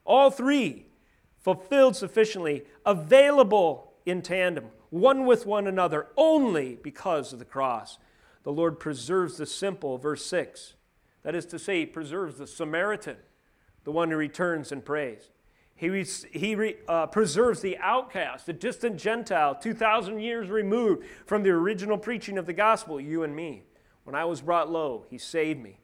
[0.05, 0.85] All three
[1.37, 7.97] fulfilled sufficiently, available in tandem, one with one another, only because of the cross.
[8.43, 10.73] The Lord preserves the simple, verse 6.
[11.23, 13.17] That is to say, he preserves the Samaritan,
[13.83, 15.29] the one who returns and prays.
[15.75, 21.51] He, he re, uh, preserves the outcast, the distant Gentile, 2,000 years removed from the
[21.51, 23.63] original preaching of the gospel, you and me.
[24.03, 25.79] When I was brought low, he saved me.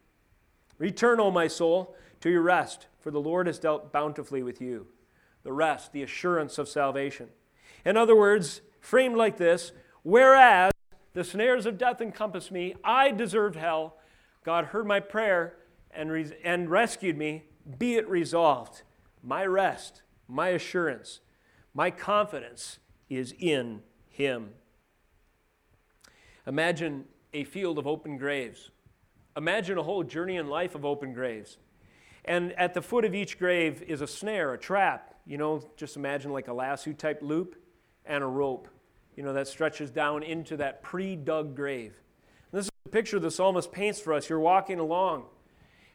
[0.78, 4.88] Return, O my soul, to your rest, for the Lord has dealt bountifully with you.
[5.44, 7.30] The rest, the assurance of salvation.
[7.86, 9.71] In other words, framed like this
[10.04, 10.71] whereas
[11.13, 13.98] the snares of death encompassed me, I deserved hell,
[14.43, 15.56] God heard my prayer
[15.89, 17.45] and, re- and rescued me,
[17.80, 18.84] be it resolved
[19.24, 21.21] my rest, my assurance,
[21.74, 22.78] my confidence
[23.10, 24.50] is in Him.
[26.45, 28.69] Imagine a field of open graves.
[29.36, 31.58] Imagine a whole journey in life of open graves.
[32.24, 35.15] And at the foot of each grave is a snare, a trap.
[35.26, 37.56] You know, just imagine like a lasso type loop
[38.06, 38.67] and a rope,
[39.15, 42.01] you know, that stretches down into that pre dug grave.
[42.51, 44.30] And this is a picture the psalmist paints for us.
[44.30, 45.25] You're walking along,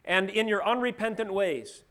[0.05, 1.83] and in your unrepentant ways,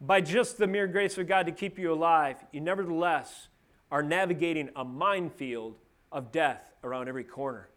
[0.00, 3.48] by just the mere grace of God to keep you alive, you nevertheless
[3.90, 5.76] are navigating a minefield
[6.10, 7.68] of death around every corner.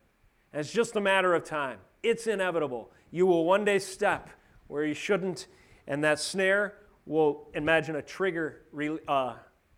[0.52, 1.80] And it's just a matter of time.
[2.02, 2.92] It's inevitable.
[3.12, 4.30] You will one day step
[4.68, 5.48] where you shouldn't,
[5.88, 9.36] and that snare will imagine a trigger re, uh,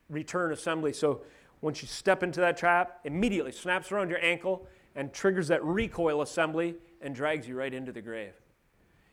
[0.10, 0.94] return assembly.
[0.94, 1.22] So
[1.62, 6.22] once you step into that trap, immediately snaps around your ankle and triggers that recoil
[6.22, 8.34] assembly and drags you right into the grave.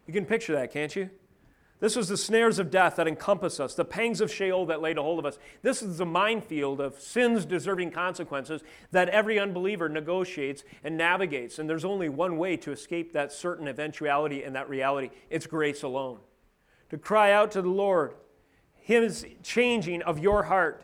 [0.06, 1.10] You can picture that, can't you?
[1.80, 4.96] This was the snares of death that encompass us, the pangs of Sheol that laid
[4.96, 5.38] a hold of us.
[5.62, 11.58] This is the minefield of sins deserving consequences that every unbeliever negotiates and navigates.
[11.58, 15.82] And there's only one way to escape that certain eventuality and that reality it's grace
[15.82, 16.20] alone.
[16.90, 18.14] To cry out to the Lord,
[18.74, 20.82] His changing of your heart,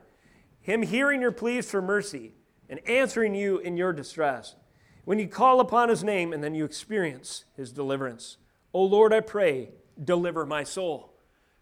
[0.61, 2.33] Him hearing your pleas for mercy
[2.69, 4.57] and answering you in your distress.
[5.05, 8.37] When you call upon His name and then you experience His deliverance.
[8.73, 9.71] O Lord, I pray
[10.03, 11.13] deliver my soul.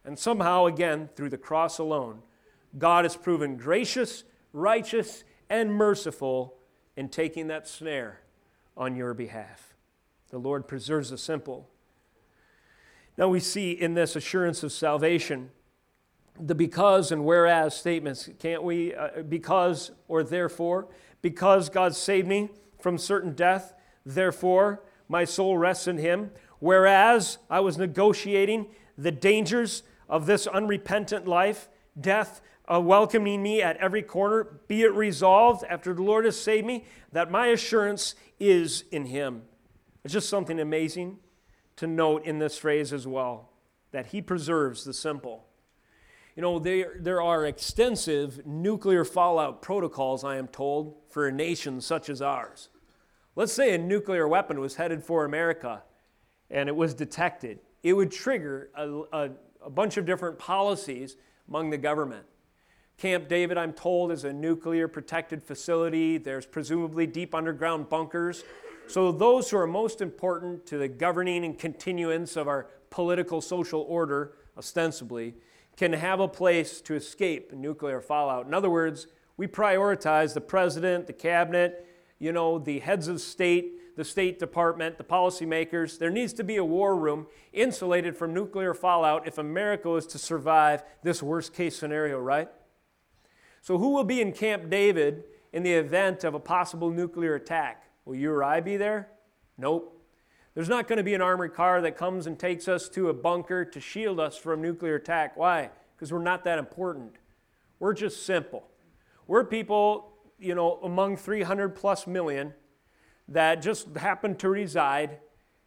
[0.04, 2.22] And somehow, again, through the cross alone,
[2.76, 6.54] God has proven gracious, righteous, and merciful
[6.96, 8.20] in taking that snare
[8.76, 9.74] on your behalf.
[10.30, 11.68] The Lord preserves the simple.
[13.16, 15.50] Now we see in this assurance of salvation
[16.40, 18.94] the because and whereas statements, can't we?
[18.94, 20.88] Uh, because or therefore.
[21.22, 23.74] Because God saved me from certain death,
[24.06, 26.30] therefore my soul rests in Him.
[26.60, 31.68] Whereas I was negotiating the dangers of this unrepentant life,
[32.00, 32.40] death
[32.72, 36.84] uh, welcoming me at every corner, be it resolved after the Lord has saved me
[37.12, 39.42] that my assurance is in Him.
[40.04, 41.18] It's just something amazing
[41.76, 43.50] to note in this phrase as well
[43.90, 45.47] that He preserves the simple.
[46.38, 51.80] You know, there, there are extensive nuclear fallout protocols, I am told, for a nation
[51.80, 52.68] such as ours.
[53.34, 55.82] Let's say a nuclear weapon was headed for America
[56.48, 59.30] and it was detected, it would trigger a, a,
[59.64, 61.16] a bunch of different policies
[61.48, 62.24] among the government.
[62.98, 66.18] Camp David, I'm told, is a nuclear protected facility.
[66.18, 68.44] There's presumably deep underground bunkers.
[68.86, 73.84] So, those who are most important to the governing and continuance of our political social
[73.88, 75.34] order, ostensibly,
[75.78, 78.44] can have a place to escape nuclear fallout.
[78.44, 81.86] In other words, we prioritize the president, the cabinet,
[82.18, 85.96] you know, the heads of state, the State Department, the policymakers.
[85.96, 90.18] There needs to be a war room insulated from nuclear fallout if America is to
[90.18, 92.48] survive this worst case scenario, right?
[93.62, 97.84] So, who will be in Camp David in the event of a possible nuclear attack?
[98.04, 99.10] Will you or I be there?
[99.56, 99.97] Nope.
[100.58, 103.14] There's not going to be an armored car that comes and takes us to a
[103.14, 105.36] bunker to shield us from nuclear attack.
[105.36, 105.70] Why?
[105.94, 107.12] Because we're not that important.
[107.78, 108.66] We're just simple.
[109.28, 112.54] We're people, you know, among 300 plus million
[113.28, 115.20] that just happen to reside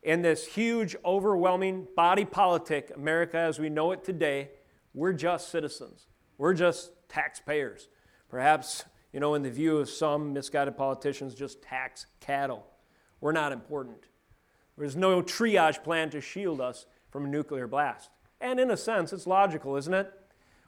[0.04, 4.49] in this huge, overwhelming body politic, America as we know it today.
[4.93, 6.08] We're just citizens.
[6.38, 7.88] We're just taxpayers.
[8.27, 12.67] Perhaps, you know, in the view of some misguided politicians, just tax cattle.
[13.21, 14.08] We're not important.
[14.82, 18.10] There's no triage plan to shield us from a nuclear blast.
[18.39, 20.12] And in a sense, it's logical, isn't it?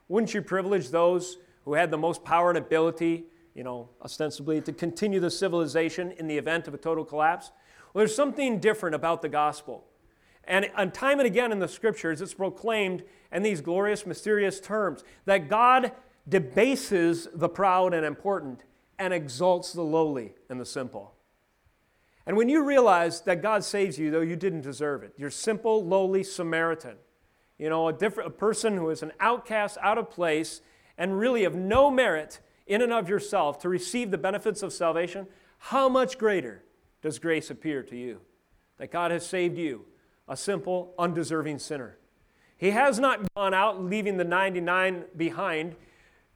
[0.08, 3.24] Wouldn't you privilege those who had the most power and ability,
[3.56, 7.50] you know, ostensibly, to continue the civilization in the event of a total collapse?
[7.92, 9.84] Well, there's something different about the gospel.
[10.44, 15.04] And, and time and again in the scriptures, it's proclaimed in these glorious, mysterious terms
[15.26, 15.92] that God
[16.30, 18.62] debases the proud and important
[19.00, 21.16] and exalts the lowly and the simple.
[22.26, 25.86] And when you realize that God saves you, though you didn't deserve it, you're simple,
[25.86, 26.96] lowly Samaritan,
[27.58, 30.62] you know, a, different, a person who is an outcast, out of place,
[30.98, 35.28] and really of no merit in and of yourself to receive the benefits of salvation,
[35.58, 36.64] how much greater
[37.02, 38.22] does grace appear to you?
[38.78, 39.86] That God has saved you,
[40.28, 41.98] a simple, undeserving sinner.
[42.58, 45.76] He has not gone out leaving the 99 behind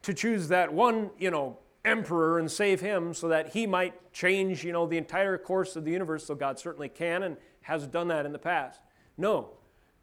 [0.02, 4.64] to choose that one, you know, emperor and save him so that he might change,
[4.64, 8.08] you know, the entire course of the universe, so God certainly can and has done
[8.08, 8.80] that in the past.
[9.16, 9.50] No.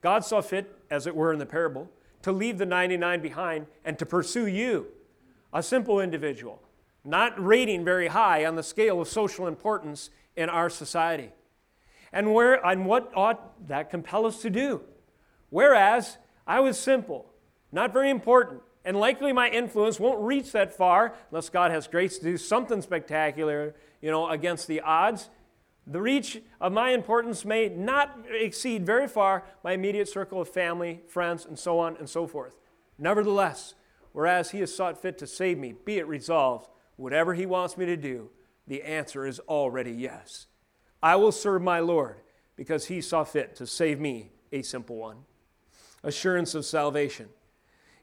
[0.02, 1.90] God saw fit, as it were in the parable,
[2.22, 4.88] to leave the 99 behind and to pursue you,
[5.54, 6.62] a simple individual,
[7.04, 11.32] not rating very high on the scale of social importance in our society.
[12.12, 14.82] And where and what ought that compel us to do?
[15.50, 16.18] Whereas
[16.48, 17.26] I was simple,
[17.72, 22.20] not very important, and likely my influence won't reach that far unless God has grace
[22.20, 25.30] to do something spectacular, you know, against the odds.
[25.88, 31.02] The reach of my importance may not exceed very far my immediate circle of family,
[31.08, 32.56] friends, and so on and so forth.
[33.00, 33.74] Nevertheless,
[34.14, 37.88] whereas He has sought fit to save me, be it resolved, whatever He wants me
[37.88, 38.30] to do,
[38.68, 40.46] the answer is already yes.
[41.02, 42.18] I will serve my Lord
[42.56, 45.18] because He saw fit to save me, a simple one.
[46.04, 47.30] Assurance of salvation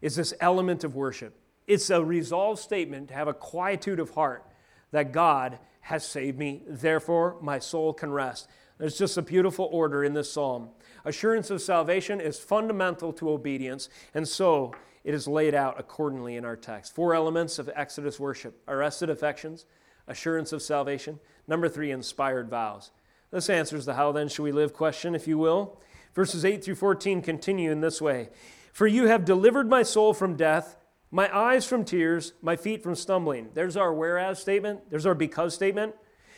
[0.02, 1.34] is this element of worship.
[1.66, 4.44] It's a resolved statement to have a quietude of heart
[4.90, 8.48] that God has saved me, therefore my soul can rest.
[8.78, 10.70] There's just a beautiful order in this psalm.
[11.04, 16.44] Assurance of salvation is fundamental to obedience, and so it is laid out accordingly in
[16.44, 16.94] our text.
[16.94, 19.66] Four elements of Exodus worship arrested affections,
[20.08, 21.18] assurance of salvation.
[21.46, 22.90] Number three, inspired vows.
[23.30, 25.80] This answers the how then should we live question, if you will.
[26.14, 28.28] Verses 8 through 14 continue in this way
[28.72, 30.76] for you have delivered my soul from death,
[31.10, 33.50] my eyes from tears, my feet from stumbling.
[33.52, 34.90] There's our whereas statement.
[34.90, 35.94] There's our because statement.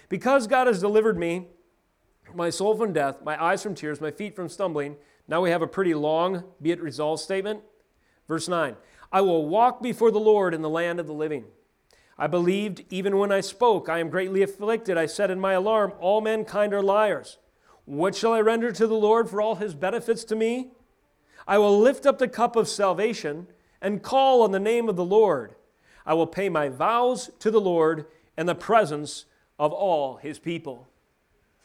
[0.09, 1.47] Because God has delivered me,
[2.35, 4.97] my soul from death, my eyes from tears, my feet from stumbling.
[5.29, 7.61] Now we have a pretty long, be it resolved statement.
[8.27, 8.77] Verse 9
[9.13, 11.45] I will walk before the Lord in the land of the living.
[12.19, 14.99] I believed even when I spoke, I am greatly afflicted.
[14.99, 17.39] I said in my alarm, All mankind are liars.
[17.85, 20.73] What shall I render to the Lord for all his benefits to me?
[21.47, 23.47] I will lift up the cup of salvation
[23.81, 25.55] and call on the name of the Lord.
[26.07, 29.27] I will pay my vows to the Lord in the presence
[29.59, 30.89] of all his people.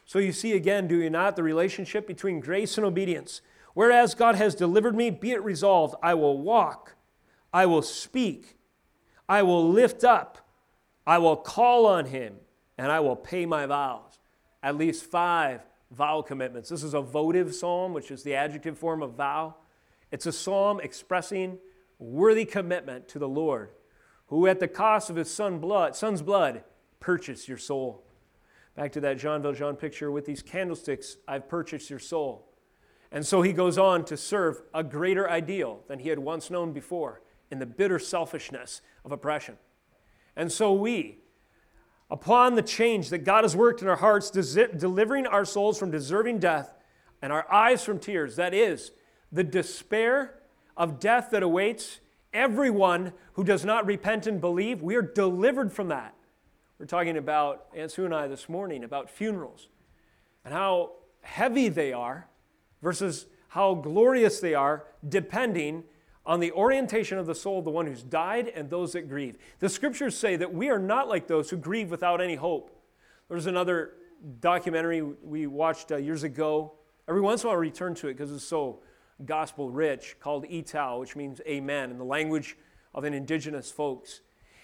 [0.06, 3.42] So you see again, do you not, the relationship between grace and obedience.
[3.74, 6.96] Whereas God has delivered me, be it resolved, I will walk,
[7.54, 8.58] I will speak,
[9.28, 10.50] I will lift up,
[11.06, 12.36] I will call on him,
[12.78, 14.20] and I will pay my vows.
[14.62, 15.62] At least five
[15.92, 16.70] vow commitments.
[16.70, 19.56] This is a votive psalm, which is the adjective form of vow.
[20.12, 21.60] It's a psalm expressing
[22.00, 23.70] worthy commitment to the Lord,
[24.28, 26.64] who at the cost of his son blood, son's blood
[27.00, 28.04] purchased your soul.
[28.76, 32.48] Back to that Jean Valjean picture with these candlesticks, I've purchased your soul.
[33.12, 36.74] And so he goes on to serve a greater ideal than he had once known
[36.74, 37.22] before
[37.52, 39.58] in the bitter selfishness of oppression.
[40.36, 41.18] And so we,
[42.10, 46.40] upon the change that God has worked in our hearts, delivering our souls from deserving
[46.40, 46.76] death
[47.22, 48.92] and our eyes from tears, that is,
[49.32, 50.36] the despair
[50.76, 52.00] of death that awaits
[52.34, 56.14] everyone who does not repent and believe, we are delivered from that.
[56.78, 59.68] We're talking about, Aunt Sue and I this morning, about funerals
[60.46, 62.28] and how heavy they are
[62.82, 65.84] versus how glorious they are, depending
[66.26, 69.38] on the orientation of the soul of the one who's died and those that grieve.
[69.60, 72.70] The scriptures say that we are not like those who grieve without any hope.
[73.28, 73.94] There's another
[74.40, 76.74] documentary we watched uh, years ago.
[77.08, 78.80] Every once in a while, I return to it because it's so
[79.26, 82.58] gospel rich, called Ee-Taow, which means amen, in the language
[82.94, 84.22] of an indigenous folks.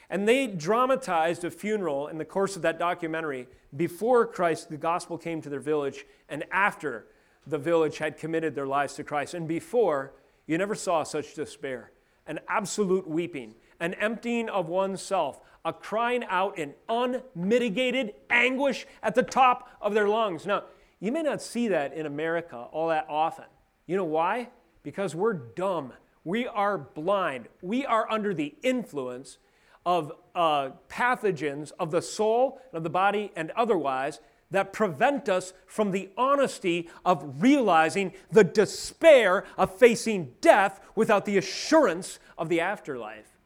[0.10, 5.18] And they dramatized a funeral in the course of that documentary before Christ, the gospel
[5.18, 7.08] came to their village, and after
[7.48, 9.34] the village had committed their lives to Christ.
[9.34, 10.14] And before,
[10.48, 11.92] you never saw such despair,
[12.28, 19.24] an absolute weeping, an emptying of oneself, a crying out in unmitigated anguish at the
[19.24, 20.46] top of their lungs.
[20.46, 20.64] Now,
[21.00, 23.46] you may not see that in America all that often.
[23.88, 24.50] You know why?
[24.84, 25.94] Because we're dumb.
[26.24, 27.48] We are blind.
[27.62, 29.38] We are under the influence
[29.86, 34.20] of uh, pathogens of the soul, of the body, and otherwise
[34.52, 41.38] that prevent us from the honesty of realizing the despair of facing death without the
[41.38, 43.38] assurance of the afterlife.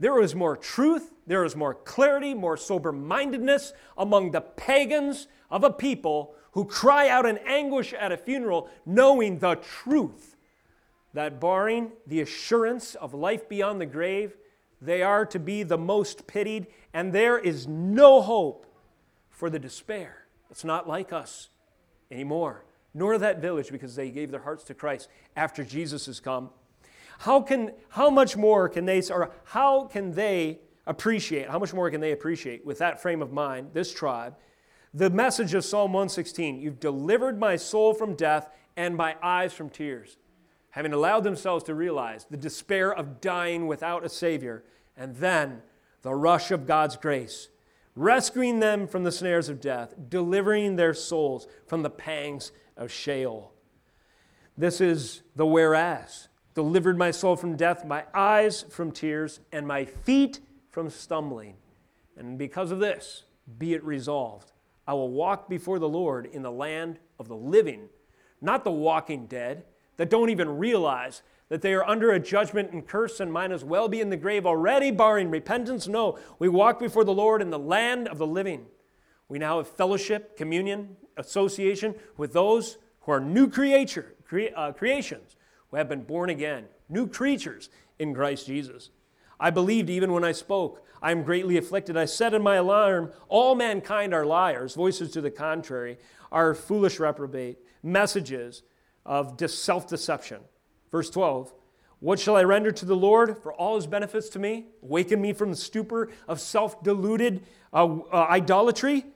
[0.00, 5.64] There is more truth, there is more clarity, more sober mindedness among the pagans of
[5.64, 10.34] a people who cry out in anguish at a funeral, knowing the truth
[11.14, 14.36] that barring the assurance of life beyond the grave,
[14.82, 18.66] they are to be the most pitied, and there is no hope
[19.30, 20.24] for the despair.
[20.50, 21.48] It's not like us
[22.10, 26.50] anymore, nor that village because they gave their hearts to Christ after Jesus has come.
[27.20, 31.88] How, can, how much more can they, or how can they appreciate, how much more
[31.88, 34.34] can they appreciate with that frame of mind, this tribe,
[34.94, 39.70] the message of Psalm 116 You've delivered my soul from death and my eyes from
[39.70, 40.16] tears
[40.70, 44.62] having allowed themselves to realize the despair of dying without a Savior,
[44.96, 45.62] and then
[46.02, 47.48] the rush of God's grace,
[47.96, 53.52] rescuing them from the snares of death, delivering their souls from the pangs of Sheol.
[54.56, 56.28] This is the whereas.
[56.54, 61.54] Delivered my soul from death, my eyes from tears, and my feet from stumbling.
[62.16, 63.24] And because of this,
[63.58, 64.52] be it resolved,
[64.88, 67.90] I will walk before the Lord in the land of the living,
[68.40, 69.64] not the walking dead
[69.98, 73.62] that don't even realize that they are under a judgment and curse and might as
[73.62, 75.86] well be in the grave already, barring repentance.
[75.86, 78.64] No, we walk before the Lord in the land of the living.
[79.28, 85.36] We now have fellowship, communion, association with those who are new creature, cre- uh, creations,
[85.70, 87.68] who have been born again, new creatures
[87.98, 88.88] in Christ Jesus.
[89.40, 90.84] I believed even when I spoke.
[91.00, 91.96] I am greatly afflicted.
[91.96, 94.74] I said in my alarm, All mankind are liars.
[94.74, 95.98] Voices to the contrary
[96.32, 97.58] are foolish reprobate.
[97.82, 98.62] Messages
[99.06, 100.40] of self deception.
[100.90, 101.52] Verse 12
[102.00, 104.66] What shall I render to the Lord for all his benefits to me?
[104.82, 109.06] Awaken me from the stupor of self deluded uh, uh, idolatry?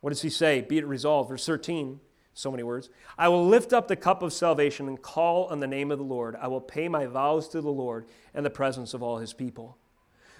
[0.00, 0.60] What does he say?
[0.60, 1.30] Be it resolved.
[1.30, 2.00] Verse 13
[2.38, 2.88] so many words.
[3.18, 6.04] I will lift up the cup of salvation and call on the name of the
[6.04, 6.36] Lord.
[6.40, 9.76] I will pay my vows to the Lord and the presence of all his people.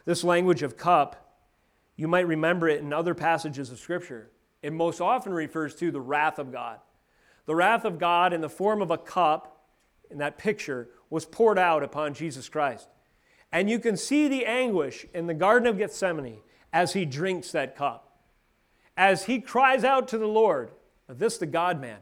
[0.04, 1.40] This language of cup,
[1.96, 4.30] you might remember it in other passages of Scripture.
[4.62, 6.78] It most often refers to the wrath of God.
[7.46, 9.66] The wrath of God in the form of a cup,
[10.08, 12.88] in that picture, was poured out upon Jesus Christ.
[13.50, 16.42] And you can see the anguish in the Garden of Gethsemane
[16.72, 18.20] as he drinks that cup.
[18.96, 20.70] As he cries out to the Lord,
[21.08, 21.98] this the God man,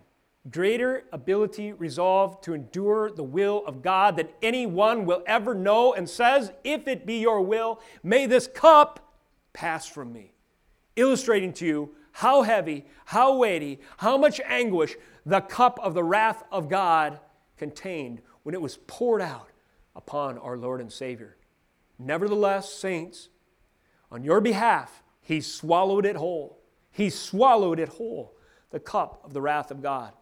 [0.51, 6.09] greater ability, resolve to endure the will of God than anyone will ever know, and
[6.09, 9.15] says, If it be your will, may this cup
[9.53, 10.33] pass from me.
[10.97, 16.45] Illustrating to you how heavy, how weighty, how much anguish the cup of the wrath
[16.51, 17.21] of God
[17.57, 19.51] contained when it was poured out
[19.95, 21.37] upon our Lord and Savior.
[21.99, 23.29] Nevertheless, saints,
[24.11, 26.59] on your behalf, He swallowed it whole.
[26.91, 28.36] He swallowed it whole,
[28.71, 30.12] the cup of the wrath of God.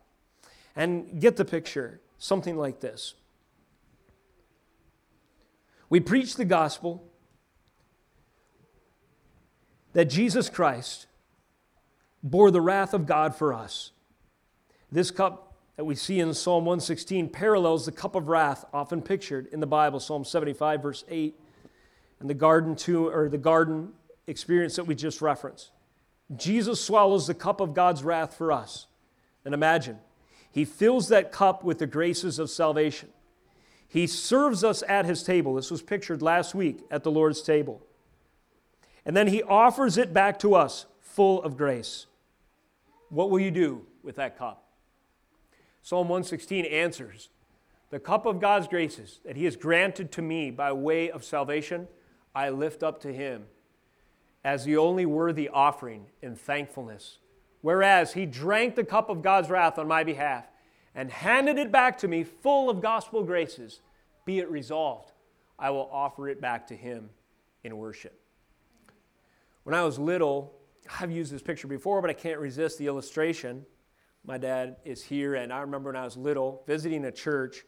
[0.77, 3.15] And get the picture something like this.
[5.89, 7.05] We preach the gospel
[9.93, 11.07] that Jesus Christ
[12.23, 13.93] bore the wrath of God for us.
[14.91, 19.49] This cup that we see in Psalm 116 parallels the cup of wrath often pictured
[19.53, 21.39] in the Bible, Psalm 75, verse 8,
[22.21, 23.93] and the garden to, or the garden
[24.27, 25.71] experience that we just referenced.
[26.35, 28.87] Jesus swallows the cup of God's wrath for us.
[29.45, 29.99] And imagine,
[30.51, 33.11] he fills that cup with the graces of salvation.
[33.87, 35.55] He serves us at his table.
[35.55, 37.83] This was pictured last week at the Lord's table.
[39.05, 42.07] And then he offers it back to us full of grace.
[43.11, 44.65] What will you do with that cup?
[45.83, 47.29] Psalm 116 answers
[47.91, 51.87] The cup of God's graces that He has granted to me by way of salvation,
[52.35, 53.45] I lift up to Him
[54.45, 57.19] as the only worthy offering in thankfulness.
[57.63, 60.47] Whereas He drank the cup of God's wrath on my behalf
[60.95, 63.81] and handed it back to me full of gospel graces,
[64.25, 65.13] be it resolved.
[65.59, 67.11] I will offer it back to him
[67.63, 68.21] in worship.
[69.65, 70.55] When I was little,
[71.01, 73.65] I've used this picture before, but I can't resist the illustration.
[74.25, 77.65] My dad is here, and I remember when I was little visiting a church,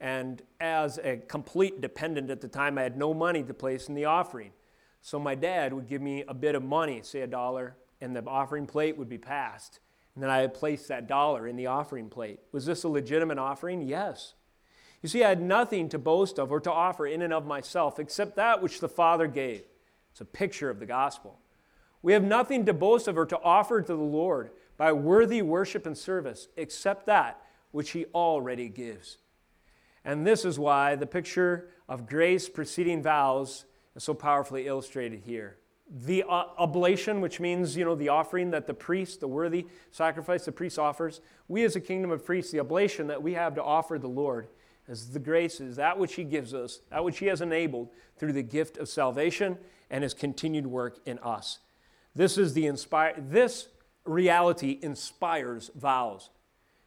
[0.00, 3.94] and as a complete dependent at the time, I had no money to place in
[3.94, 4.52] the offering.
[5.04, 8.24] So my dad would give me a bit of money, say a dollar, and the
[8.26, 9.80] offering plate would be passed.
[10.14, 12.40] And then I had placed that dollar in the offering plate.
[12.52, 13.82] Was this a legitimate offering?
[13.82, 14.32] Yes.
[15.02, 17.98] You see, I had nothing to boast of or to offer in and of myself
[17.98, 19.64] except that which the Father gave.
[20.10, 21.38] It's a picture of the gospel.
[22.00, 25.84] We have nothing to boast of or to offer to the Lord by worthy worship
[25.84, 27.42] and service except that
[27.72, 29.18] which He already gives.
[30.02, 33.66] And this is why the picture of grace preceding vows
[33.98, 35.56] so powerfully illustrated here
[35.90, 40.44] the uh, oblation, which means, you know, the offering that the priest, the worthy sacrifice
[40.44, 43.62] the priest offers, we as a kingdom of priests, the oblation that we have to
[43.62, 44.48] offer the Lord
[44.88, 47.88] as the grace is that which he gives us, that which he has enabled
[48.18, 49.58] through the gift of salvation
[49.90, 51.60] and his continued work in us.
[52.14, 53.68] This is the inspire this
[54.04, 56.30] reality inspires vows.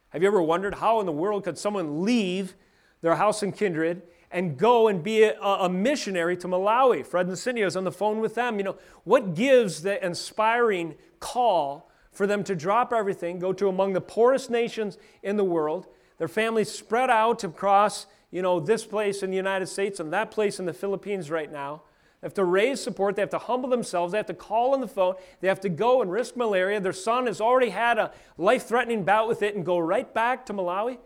[0.09, 2.55] Have you ever wondered how in the world could someone leave
[3.01, 7.05] their house and kindred and go and be a, a, missionary to Malawi.
[7.05, 8.57] Fred and Cindy was on the phone with them.
[8.57, 13.93] You know, what gives the inspiring call for them to drop everything, go to among
[13.93, 19.21] the poorest nations in the world, their families spread out across, you know, this place
[19.21, 21.83] in the United States and that place in the Philippines right now.
[22.19, 23.15] They have to raise support.
[23.15, 24.11] They have to humble themselves.
[24.11, 25.13] They have to call on the phone.
[25.39, 26.81] They have to go and risk malaria.
[26.81, 30.43] Their son has already had a life threatening bout with it and go right back
[30.47, 30.97] to Malawi.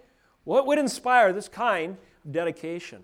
[0.46, 3.04] What would inspire this kind of dedication?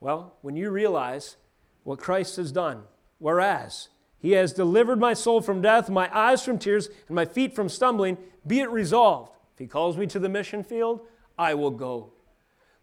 [0.00, 1.36] Well, when you realize
[1.84, 2.82] what Christ has done,
[3.18, 3.88] whereas
[4.18, 7.68] he has delivered my soul from death, my eyes from tears, and my feet from
[7.68, 9.32] stumbling, be it resolved.
[9.54, 11.00] If he calls me to the mission field,
[11.38, 12.12] I will go.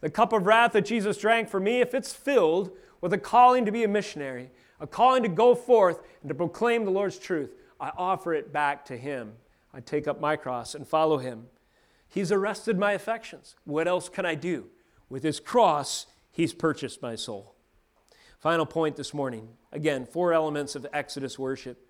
[0.01, 3.66] The cup of wrath that Jesus drank for me, if it's filled with a calling
[3.66, 7.51] to be a missionary, a calling to go forth and to proclaim the Lord's truth,
[7.80, 9.34] I offer it back to him.
[9.74, 11.47] I take up my cross and follow him.
[12.07, 13.55] He's arrested my affections.
[13.66, 14.68] What else can I do?
[15.09, 17.55] With his cross, He's purchased my soul.
[18.41, 19.47] Final point this morning.
[19.71, 21.81] Again, four elements of Exodus worship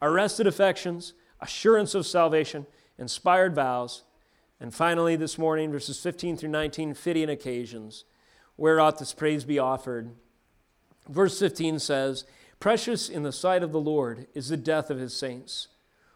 [0.00, 2.64] arrested affections, assurance of salvation,
[2.96, 4.04] inspired vows,
[4.60, 8.04] and finally this morning, verses 15 through 19, fitting occasions.
[8.54, 10.12] Where ought this praise be offered?
[11.08, 12.24] Verse 15 says,
[12.60, 15.66] Precious in the sight of the Lord is the death of his saints.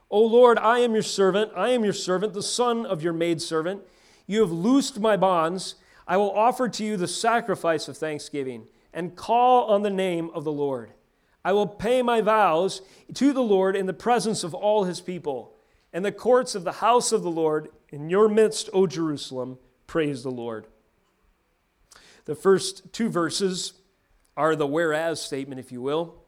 [0.09, 3.83] O Lord, I am your servant, I am your servant, the son of your maidservant.
[4.29, 5.75] You have loosed my bonds.
[6.07, 10.45] I will offer to you the sacrifice of thanksgiving and call on the name of
[10.45, 10.93] the Lord.
[11.45, 12.83] I will pay my vows
[13.15, 15.55] to the Lord in the presence of all his people.
[15.93, 20.23] In the courts of the house of the Lord, in your midst, O Jerusalem, praise
[20.23, 20.67] the Lord.
[22.25, 23.75] The first two verses
[24.37, 26.23] are the whereas statement, if you will.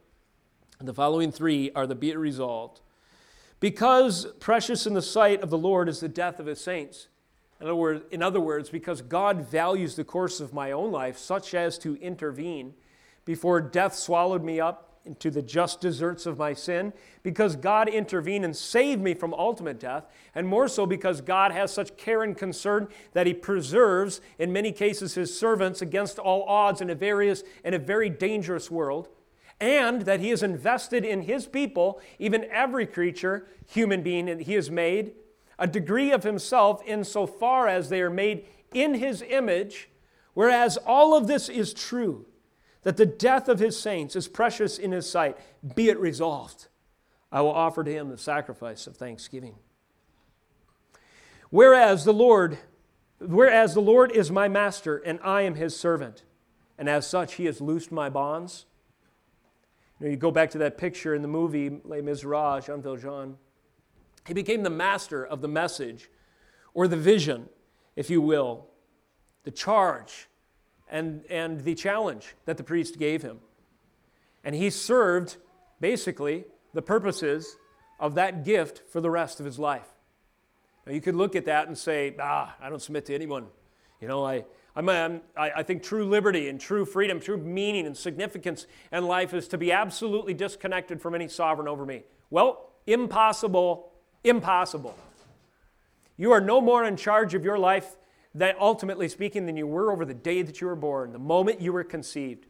[0.78, 2.80] And the following three are the be it resolved.
[3.60, 7.08] Because precious in the sight of the Lord is the death of his saints.
[7.60, 11.16] In other, words, in other words, because God values the course of my own life,
[11.16, 12.74] such as to intervene
[13.24, 16.92] before death swallowed me up into the just deserts of my sin,
[17.22, 21.72] because God intervened and saved me from ultimate death, and more so because God has
[21.72, 26.80] such care and concern that He preserves, in many cases, His servants against all odds
[26.80, 29.08] in a, various, in a very dangerous world,
[29.60, 34.54] and that He has invested in His people, even every creature, human being that He
[34.54, 35.12] has made,
[35.58, 39.88] a degree of himself insofar as they are made in his image,
[40.34, 42.26] whereas all of this is true,
[42.82, 45.38] that the death of his saints is precious in his sight,
[45.74, 46.68] be it resolved.
[47.32, 49.56] I will offer to him the sacrifice of thanksgiving.
[51.50, 52.58] Whereas the Lord,
[53.18, 56.24] whereas the Lord is my master and I am his servant,
[56.78, 58.66] and as such he has loosed my bonds.
[60.00, 63.36] You, know, you go back to that picture in the movie Les Miserables, Jean Valjean.
[64.26, 66.10] He became the master of the message
[66.72, 67.48] or the vision,
[67.96, 68.66] if you will,
[69.44, 70.28] the charge
[70.88, 73.38] and, and the challenge that the priest gave him.
[74.42, 75.36] And he served
[75.80, 77.56] basically the purposes
[78.00, 79.88] of that gift for the rest of his life.
[80.86, 83.46] Now, you could look at that and say, ah, I don't submit to anyone.
[84.00, 84.44] You know, I,
[84.76, 89.32] I'm, I'm, I think true liberty and true freedom, true meaning and significance in life
[89.32, 92.02] is to be absolutely disconnected from any sovereign over me.
[92.28, 93.92] Well, impossible
[94.24, 94.96] Impossible.
[96.16, 97.96] You are no more in charge of your life,
[98.34, 101.60] that ultimately speaking, than you were over the day that you were born, the moment
[101.60, 102.46] you were conceived.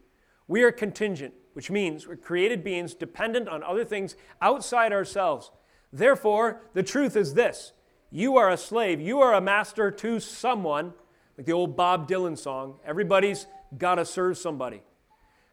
[0.47, 5.51] We are contingent, which means we're created beings dependent on other things outside ourselves.
[5.91, 7.73] Therefore, the truth is this
[8.11, 10.93] you are a slave, you are a master to someone,
[11.37, 12.75] like the old Bob Dylan song.
[12.85, 13.47] Everybody's
[13.77, 14.81] got to serve somebody.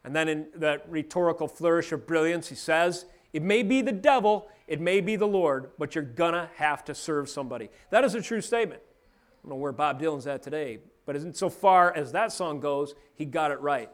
[0.04, 4.48] And then in that rhetorical flourish of brilliance, he says, It may be the devil,
[4.66, 7.70] it may be the Lord, but you're to have to serve somebody.
[7.90, 8.82] That is a true statement.
[8.82, 13.24] I don't know where Bob Dylan's at today, but insofar as that song goes, he
[13.24, 13.90] got it right.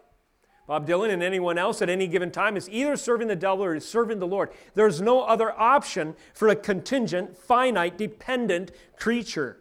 [0.66, 3.74] Bob Dylan and anyone else at any given time is either serving the devil or
[3.74, 4.51] is serving the Lord.
[4.74, 9.61] There's no other option for a contingent, finite, dependent creature.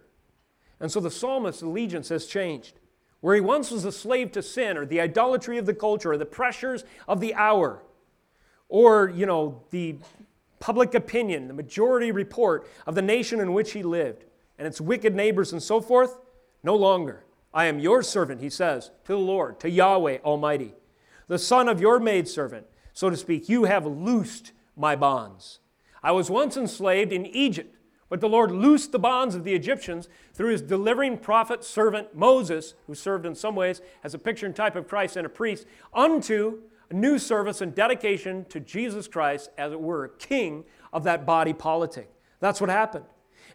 [0.82, 2.80] And so the psalmist's allegiance has changed.
[3.22, 6.18] Where he once was a slave to sin or the idolatry of the culture or
[6.18, 7.82] the pressures of the hour
[8.70, 9.96] or, you know, the
[10.60, 14.26] public opinion, the majority report of the nation in which he lived
[14.58, 16.20] and its wicked neighbors and so forth,
[16.64, 17.24] no longer.
[17.54, 20.74] I am your servant, he says, to the Lord, to Yahweh Almighty,
[21.28, 23.50] the son of your maidservant, so to speak.
[23.50, 25.60] You have loosed my bonds.
[26.04, 27.78] I was once enslaved in Egypt
[28.10, 32.74] but the Lord loosed the bonds of the Egyptians through his delivering prophet servant Moses,
[32.86, 35.66] who served in some ways as a picture and type of Christ and a priest,
[35.94, 36.62] unto
[36.92, 42.10] new service and dedication to Jesus Christ, as it were, king of that body politic.
[42.40, 43.06] That's what happened.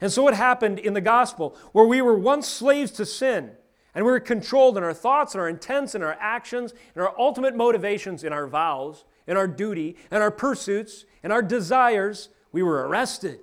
[0.01, 3.53] And so it happened in the gospel, where we were once slaves to sin,
[3.95, 7.15] and we were controlled in our thoughts and our intents and our actions and our
[7.19, 12.31] ultimate motivations in our vows, in our duty, and our pursuits, and our desires.
[12.53, 13.41] We were arrested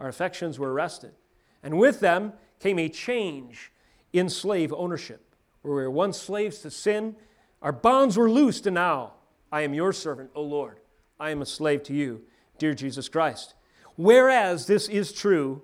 [0.00, 1.12] our affections were arrested.
[1.62, 3.72] And with them came a change
[4.12, 5.34] in slave ownership.
[5.62, 7.16] Where we were once slaves to sin,
[7.62, 9.14] our bonds were loosed, and now
[9.50, 10.80] I am your servant, O Lord.
[11.18, 12.22] I am a slave to you,
[12.58, 13.54] dear Jesus Christ.
[13.96, 15.62] Whereas this is true,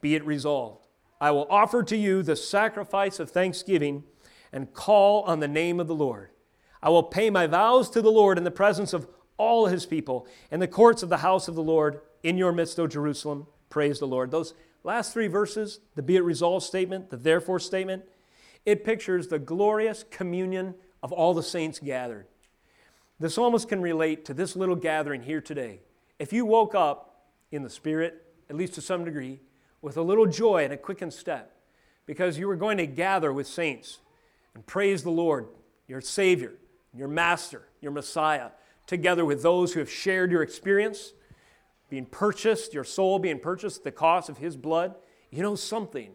[0.00, 0.86] be it resolved.
[1.20, 4.04] I will offer to you the sacrifice of thanksgiving
[4.52, 6.30] and call on the name of the Lord.
[6.82, 10.26] I will pay my vows to the Lord in the presence of all his people
[10.50, 13.46] in the courts of the house of the Lord in your midst, O Jerusalem.
[13.70, 14.30] Praise the Lord.
[14.30, 18.04] Those last three verses, the be it resolved statement, the therefore statement,
[18.66, 22.26] it pictures the glorious communion of all the saints gathered.
[23.20, 25.80] The psalmist can relate to this little gathering here today.
[26.18, 29.40] If you woke up in the Spirit, at least to some degree,
[29.82, 31.54] with a little joy and a quickened step,
[32.06, 33.98] because you were going to gather with saints
[34.54, 35.48] and praise the Lord,
[35.86, 36.54] your Savior,
[36.94, 38.52] your Master, your Messiah,
[38.86, 41.12] together with those who have shared your experience
[41.90, 44.94] being purchased, your soul being purchased at the cost of his blood,
[45.30, 46.12] you know something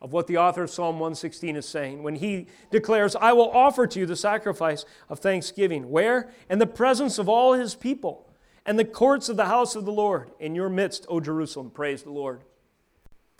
[0.00, 3.86] of what the author of Psalm 116 is saying when he declares, I will offer
[3.86, 5.90] to you the sacrifice of thanksgiving.
[5.90, 6.30] Where?
[6.50, 8.28] In the presence of all his people
[8.66, 11.70] and the courts of the house of the Lord in your midst, O Jerusalem.
[11.70, 12.42] Praise the Lord.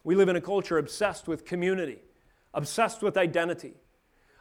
[0.02, 1.98] We live in a culture obsessed with community,
[2.54, 3.74] obsessed with identity.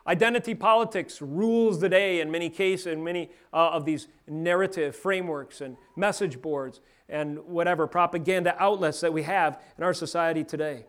[0.08, 5.62] Identity politics rules the day in many cases, in many uh, of these narrative frameworks
[5.62, 10.86] and message boards and whatever propaganda outlets that we have in our society today.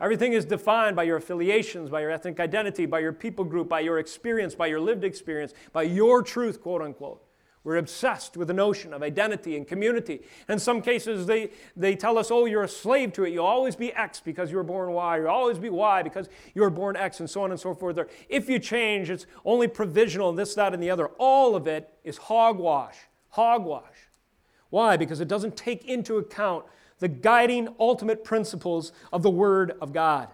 [0.00, 3.80] Everything is defined by your affiliations, by your ethnic identity, by your people group, by
[3.80, 7.22] your experience, by your lived experience, by your truth, quote unquote.
[7.64, 10.22] We're obsessed with the notion of identity and community.
[10.48, 13.32] In some cases, they, they tell us, oh, you're a slave to it.
[13.32, 15.18] You'll always be X because you were born Y.
[15.18, 17.98] You'll always be Y because you were born X, and so on and so forth.
[18.28, 21.08] if you change, it's only provisional, and this, that, and the other.
[21.18, 22.96] All of it is hogwash.
[23.30, 24.08] Hogwash.
[24.70, 24.96] Why?
[24.96, 26.64] Because it doesn't take into account
[26.98, 30.28] the guiding ultimate principles of the Word of God,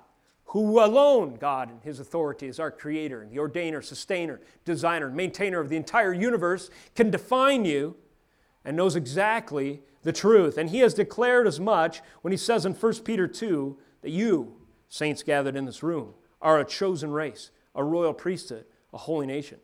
[0.47, 5.61] who alone, God in His authority as our creator, and the ordainer, sustainer, designer, maintainer
[5.61, 7.97] of the entire universe, can define you
[8.65, 10.57] and knows exactly the truth.
[10.57, 14.55] And He has declared as much when He says in 1 Peter 2 that you,
[14.89, 19.59] saints gathered in this room, are a chosen race, a royal priesthood, a holy nation.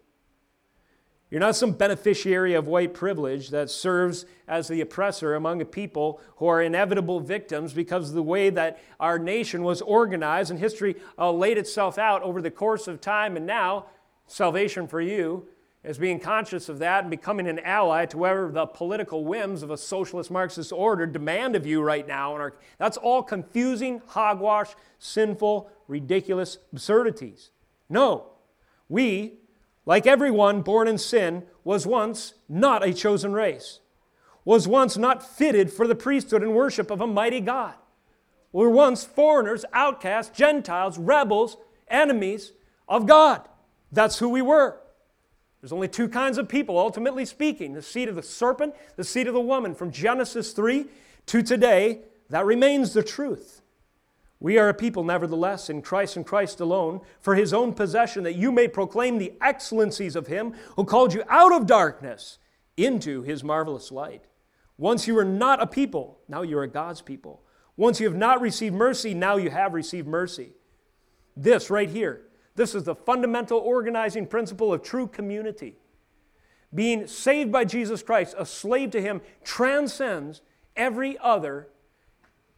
[1.31, 6.21] You're not some beneficiary of white privilege that serves as the oppressor among a people
[6.37, 10.97] who are inevitable victims because of the way that our nation was organized and history
[11.17, 13.37] uh, laid itself out over the course of time.
[13.37, 13.87] And now,
[14.27, 15.47] salvation for you
[15.85, 19.71] is being conscious of that and becoming an ally to whatever the political whims of
[19.71, 22.37] a socialist Marxist order demand of you right now.
[22.37, 27.51] And that's all confusing, hogwash, sinful, ridiculous absurdities.
[27.89, 28.33] No,
[28.89, 29.40] we
[29.87, 33.81] like everyone born in sin, was once not a chosen race,
[34.45, 37.75] was once not fitted for the priesthood and worship of a mighty God.
[38.53, 41.57] We were once foreigners, outcasts, Gentiles, rebels,
[41.89, 42.53] enemies
[42.89, 43.49] of God.
[43.93, 44.81] That's who we were.
[45.61, 49.29] There's only two kinds of people, ultimately speaking the seed of the serpent, the seed
[49.29, 49.75] of the woman.
[49.75, 50.87] From Genesis 3
[51.27, 52.01] to today,
[52.31, 53.61] that remains the truth.
[54.43, 58.37] We are a people, nevertheless, in Christ and Christ alone, for his own possession, that
[58.37, 62.39] you may proclaim the excellencies of him who called you out of darkness
[62.79, 64.25] into his marvelous light.
[64.79, 67.43] Once you were not a people, now you are God's people.
[67.77, 70.53] Once you have not received mercy, now you have received mercy.
[71.37, 72.23] This right here,
[72.61, 75.77] This is the fundamental organizing principle of true community.
[76.75, 80.43] Being saved by Jesus Christ, a slave to Him, transcends
[80.77, 81.69] every other,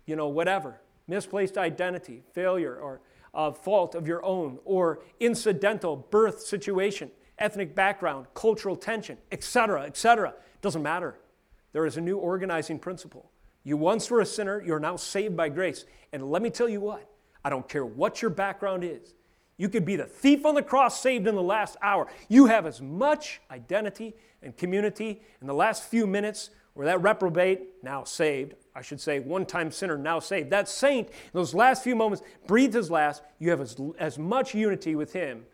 [0.05, 3.01] you know, whatever, misplaced identity, failure, or
[3.35, 10.35] uh, fault of your own, or incidental birth situation, ethnic background, cultural tension, etc., etc.
[10.61, 11.19] Doesn't matter.
[11.73, 13.31] There is a new organizing principle.
[13.65, 15.85] You once were a sinner, you're now saved by grace.
[16.13, 17.09] And let me tell you what,
[17.45, 19.15] I don't care what your background is.
[19.57, 22.09] You could be the thief on the cross saved in the last hour.
[22.29, 27.83] You have as much identity and community in the last few minutes where that reprobate,
[27.83, 31.85] now saved, I should say, one time sinner, now saved, that saint, in those last
[31.85, 35.45] few moments, breathed his last, you have as, as much unity with him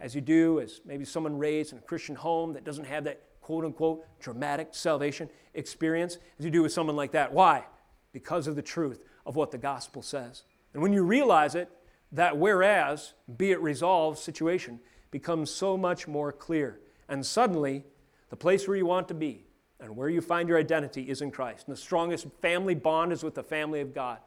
[0.00, 3.22] as you do as maybe someone raised in a Christian home that doesn't have that
[3.40, 7.32] quote unquote dramatic salvation experience as you do with someone like that.
[7.32, 7.64] Why?
[8.12, 10.44] Because of the truth of what the gospel says.
[10.72, 11.70] And when you realize it,
[12.12, 16.80] that whereas, be it resolved situation becomes so much more clear.
[17.08, 17.84] And suddenly,
[18.30, 19.44] the place where you want to be
[19.80, 21.66] and where you find your identity is in Christ.
[21.66, 24.18] And the strongest family bond is with the family of God.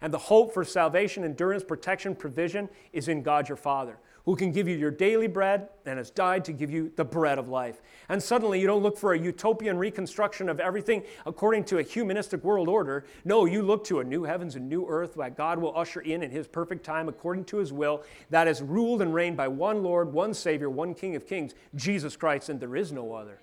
[0.00, 4.52] And the hope for salvation, endurance, protection, provision is in God your Father who can
[4.52, 7.80] give you your daily bread and has died to give you the bread of life.
[8.08, 12.44] And suddenly you don't look for a utopian reconstruction of everything according to a humanistic
[12.44, 13.04] world order.
[13.24, 16.22] No, you look to a new heavens and new earth that God will usher in
[16.22, 19.82] in his perfect time according to his will that is ruled and reigned by one
[19.82, 23.40] Lord, one Savior, one King of kings, Jesus Christ, and there is no other.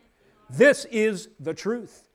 [0.50, 2.08] This is the truth.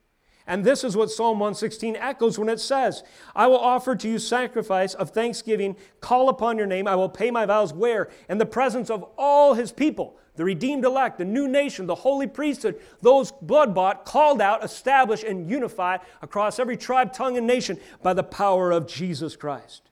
[0.47, 3.05] And this is what Psalm 116 echoes when it says,
[3.35, 7.30] I will offer to you sacrifice of thanksgiving, call upon your name, I will pay
[7.30, 8.11] my vows where?
[8.28, 12.26] In the presence of all his people, the redeemed elect, the new nation, the holy
[12.26, 17.78] priesthood, those blood bought, called out, established, and unified across every tribe, tongue, and nation
[18.03, 19.91] by the power of Jesus Christ.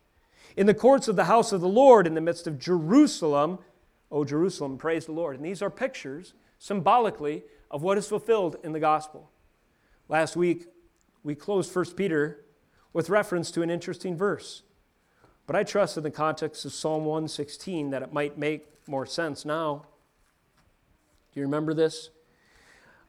[0.56, 3.58] In the courts of the house of the Lord, in the midst of Jerusalem,
[4.10, 5.36] O Jerusalem, praise the Lord.
[5.36, 9.30] And these are pictures, symbolically, of what is fulfilled in the gospel.
[10.08, 10.66] Last week,
[11.22, 12.44] we closed 1 Peter
[12.92, 14.62] with reference to an interesting verse.
[15.46, 19.44] But I trust in the context of Psalm 116 that it might make more sense
[19.44, 19.86] now.
[21.32, 22.10] Do you remember this?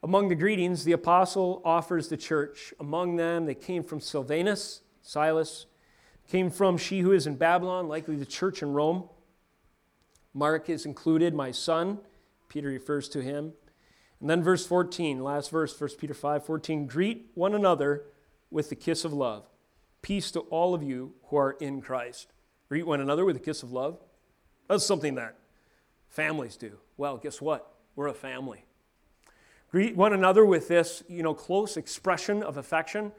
[0.04, 2.74] Among the greetings, the apostle offers the church.
[2.80, 5.68] Among them, they came from Silvanus, Silas,
[6.28, 9.10] came from she who is in Babylon, likely the church in Rome.
[10.34, 12.00] Mark is included, my son.
[12.50, 13.54] Peter refers to him.
[14.22, 18.04] And then verse 14, last verse, 1 Peter 5 14, greet one another
[18.52, 19.50] with the kiss of love.
[20.04, 22.32] Peace to all of you who are in Christ.
[22.70, 24.00] Greet one another with a kiss of love.
[24.68, 25.36] That's something that
[26.08, 26.78] families do.
[26.98, 27.74] Well, guess what?
[27.96, 28.64] We're a family.
[29.72, 33.12] Greet one another with this, you know, close expression of affection.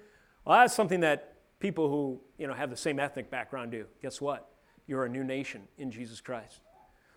[0.44, 3.86] Well, that's something that people who, you know, have the same ethnic background do.
[4.03, 4.50] Guess what?
[4.86, 6.61] You're a new nation in Jesus Christ.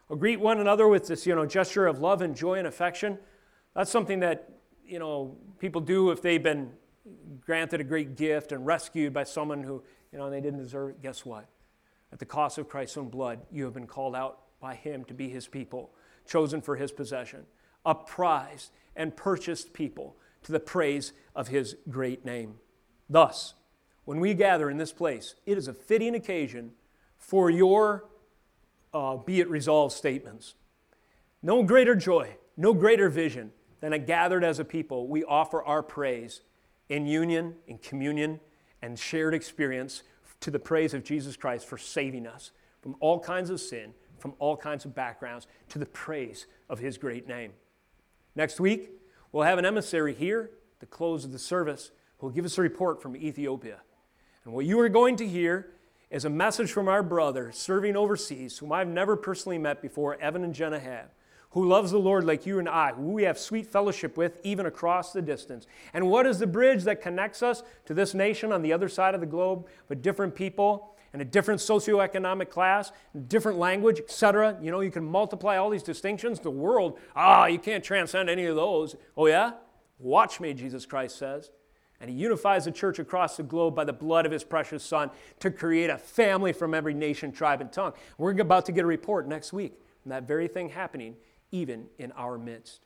[0.09, 3.17] Or greet one another with this, you know, gesture of love and joy and affection.
[3.75, 4.49] That's something that,
[4.85, 6.71] you know, people do if they've been
[7.41, 11.01] granted a great gift and rescued by someone who, you know, they didn't deserve it.
[11.01, 11.47] Guess what?
[12.11, 15.13] At the cost of Christ's own blood, you have been called out by him to
[15.13, 15.91] be his people,
[16.25, 17.45] chosen for his possession,
[17.85, 22.55] a prized and purchased people to the praise of his great name.
[23.09, 23.55] Thus,
[24.05, 26.71] when we gather in this place, it is a fitting occasion
[27.17, 28.05] for your
[28.93, 30.55] uh, be it resolved statements.
[31.43, 33.51] No greater joy, no greater vision
[33.81, 36.41] then, a gathered as a people, we offer our praise
[36.89, 38.39] in union, in communion,
[38.81, 40.03] and shared experience
[40.39, 42.51] to the praise of Jesus Christ for saving us
[42.81, 46.97] from all kinds of sin, from all kinds of backgrounds, to the praise of his
[46.97, 47.51] great name.
[48.35, 48.91] Next week,
[49.31, 52.57] we'll have an emissary here at the close of the service who will give us
[52.57, 53.79] a report from Ethiopia.
[54.43, 55.71] And what you are going to hear
[56.09, 60.43] is a message from our brother serving overseas, whom I've never personally met before, Evan
[60.43, 61.09] and Jenna have
[61.55, 64.65] who loves the Lord like you and I, who we have sweet fellowship with even
[64.65, 65.65] across the distance.
[65.93, 69.15] And what is the bridge that connects us to this nation on the other side
[69.15, 72.91] of the globe with different people and a different socioeconomic class,
[73.29, 74.57] different language, etc.?
[74.61, 76.41] You know, you can multiply all these distinctions.
[76.41, 78.97] The world, ah, you can't transcend any of those.
[79.15, 79.53] Oh, yeah?
[79.97, 81.51] Watch me, Jesus Christ says.
[82.01, 85.09] And he unifies the church across the globe by the blood of his precious Son
[85.39, 87.93] to create a family from every nation, tribe, and tongue.
[88.17, 91.15] We're about to get a report next week on that very thing happening
[91.51, 92.81] even in our midst.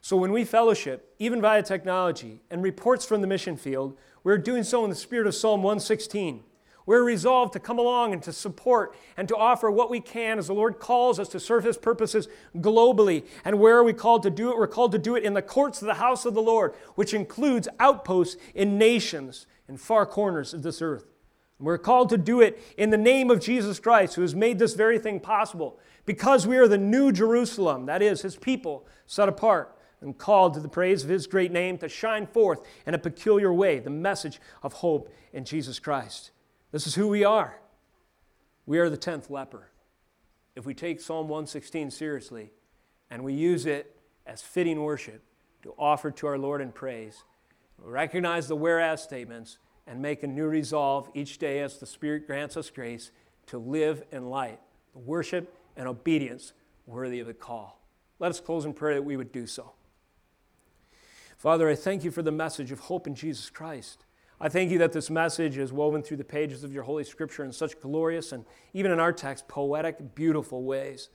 [0.00, 4.62] So when we fellowship, even via technology, and reports from the mission field, we're doing
[4.62, 6.44] so in the spirit of Psalm 116.
[6.86, 10.46] We're resolved to come along and to support and to offer what we can as
[10.46, 13.26] the Lord calls us to serve His purposes globally.
[13.44, 14.56] And where are we called to do it?
[14.56, 17.12] We're called to do it in the courts of the house of the Lord, which
[17.12, 21.04] includes outposts in nations in far corners of this earth.
[21.60, 24.74] We're called to do it in the name of Jesus Christ, who has made this
[24.74, 25.78] very thing possible,
[26.08, 30.60] because we are the new Jerusalem, that is, his people set apart and called to
[30.60, 34.40] the praise of his great name to shine forth in a peculiar way the message
[34.62, 36.30] of hope in Jesus Christ.
[36.72, 37.60] This is who we are.
[38.64, 39.68] We are the 10th leper.
[40.56, 42.52] If we take Psalm 116 seriously
[43.10, 43.94] and we use it
[44.26, 45.22] as fitting worship
[45.62, 47.22] to offer to our Lord in praise,
[47.76, 52.56] recognize the whereas statements, and make a new resolve each day as the Spirit grants
[52.56, 53.10] us grace
[53.44, 54.58] to live in light,
[54.94, 56.52] worship and obedience
[56.86, 57.80] worthy of the call.
[58.18, 59.72] Let us close in prayer that we would do so.
[61.38, 64.04] Father, I thank you for the message of hope in Jesus Christ.
[64.40, 67.44] I thank you that this message is woven through the pages of your Holy Scripture
[67.44, 71.10] in such glorious and, even in our text, poetic, beautiful ways.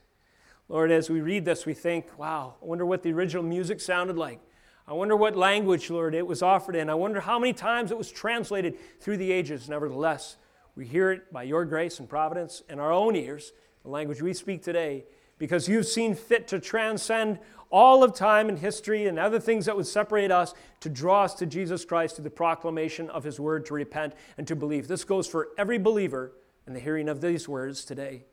[0.68, 4.16] Lord, as we read this, we think, wow, I wonder what the original music sounded
[4.16, 4.40] like.
[4.86, 6.90] I wonder what language, Lord, it was offered in.
[6.90, 9.68] I wonder how many times it was translated through the ages.
[9.68, 10.36] Nevertheless,
[10.74, 13.52] we hear it by your grace and providence in our own ears,
[13.84, 15.04] the language we speak today,
[15.38, 17.38] because you've seen fit to transcend
[17.70, 21.34] all of time and history and other things that would separate us to draw us
[21.34, 24.88] to Jesus Christ through the proclamation of his word to repent and to believe.
[24.88, 26.32] This goes for every believer
[26.66, 28.24] in the hearing of these words today.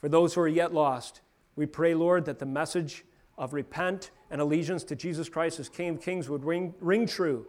[0.00, 1.22] For those who are yet lost,
[1.56, 3.04] we pray, Lord, that the message
[3.38, 7.46] of repent and allegiance to Jesus Christ as King of Kings would ring, ring true,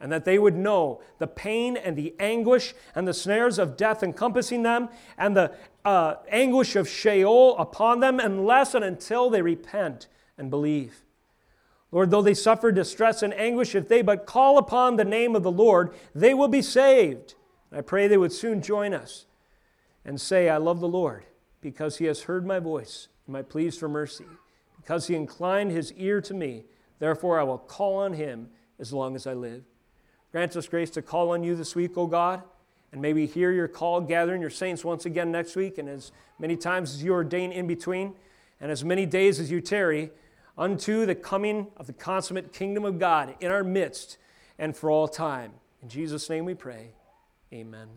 [0.00, 4.02] and that they would know the pain and the anguish and the snares of death
[4.02, 4.88] encompassing them,
[5.18, 5.52] and the
[5.84, 11.02] uh, anguish of Sheol upon them, unless and until they repent and believe.
[11.92, 15.42] Lord, though they suffer distress and anguish, if they but call upon the name of
[15.42, 17.34] the Lord, they will be saved.
[17.72, 19.26] I pray they would soon join us
[20.04, 21.24] and say, I love the Lord
[21.60, 24.24] because he has heard my voice and my pleas for mercy.
[24.76, 26.64] Because he inclined his ear to me,
[27.00, 28.48] therefore I will call on him
[28.78, 29.64] as long as I live.
[30.32, 32.42] Grant us grace to call on you this week, O God,
[32.92, 36.56] and maybe hear your call gathering your saints once again next week, and as many
[36.56, 38.14] times as you ordain in between,
[38.60, 40.10] and as many days as you tarry,
[40.56, 44.18] unto the coming of the consummate kingdom of God in our midst
[44.58, 45.52] and for all time.
[45.82, 46.90] In Jesus' name we pray.
[47.52, 47.88] Amen.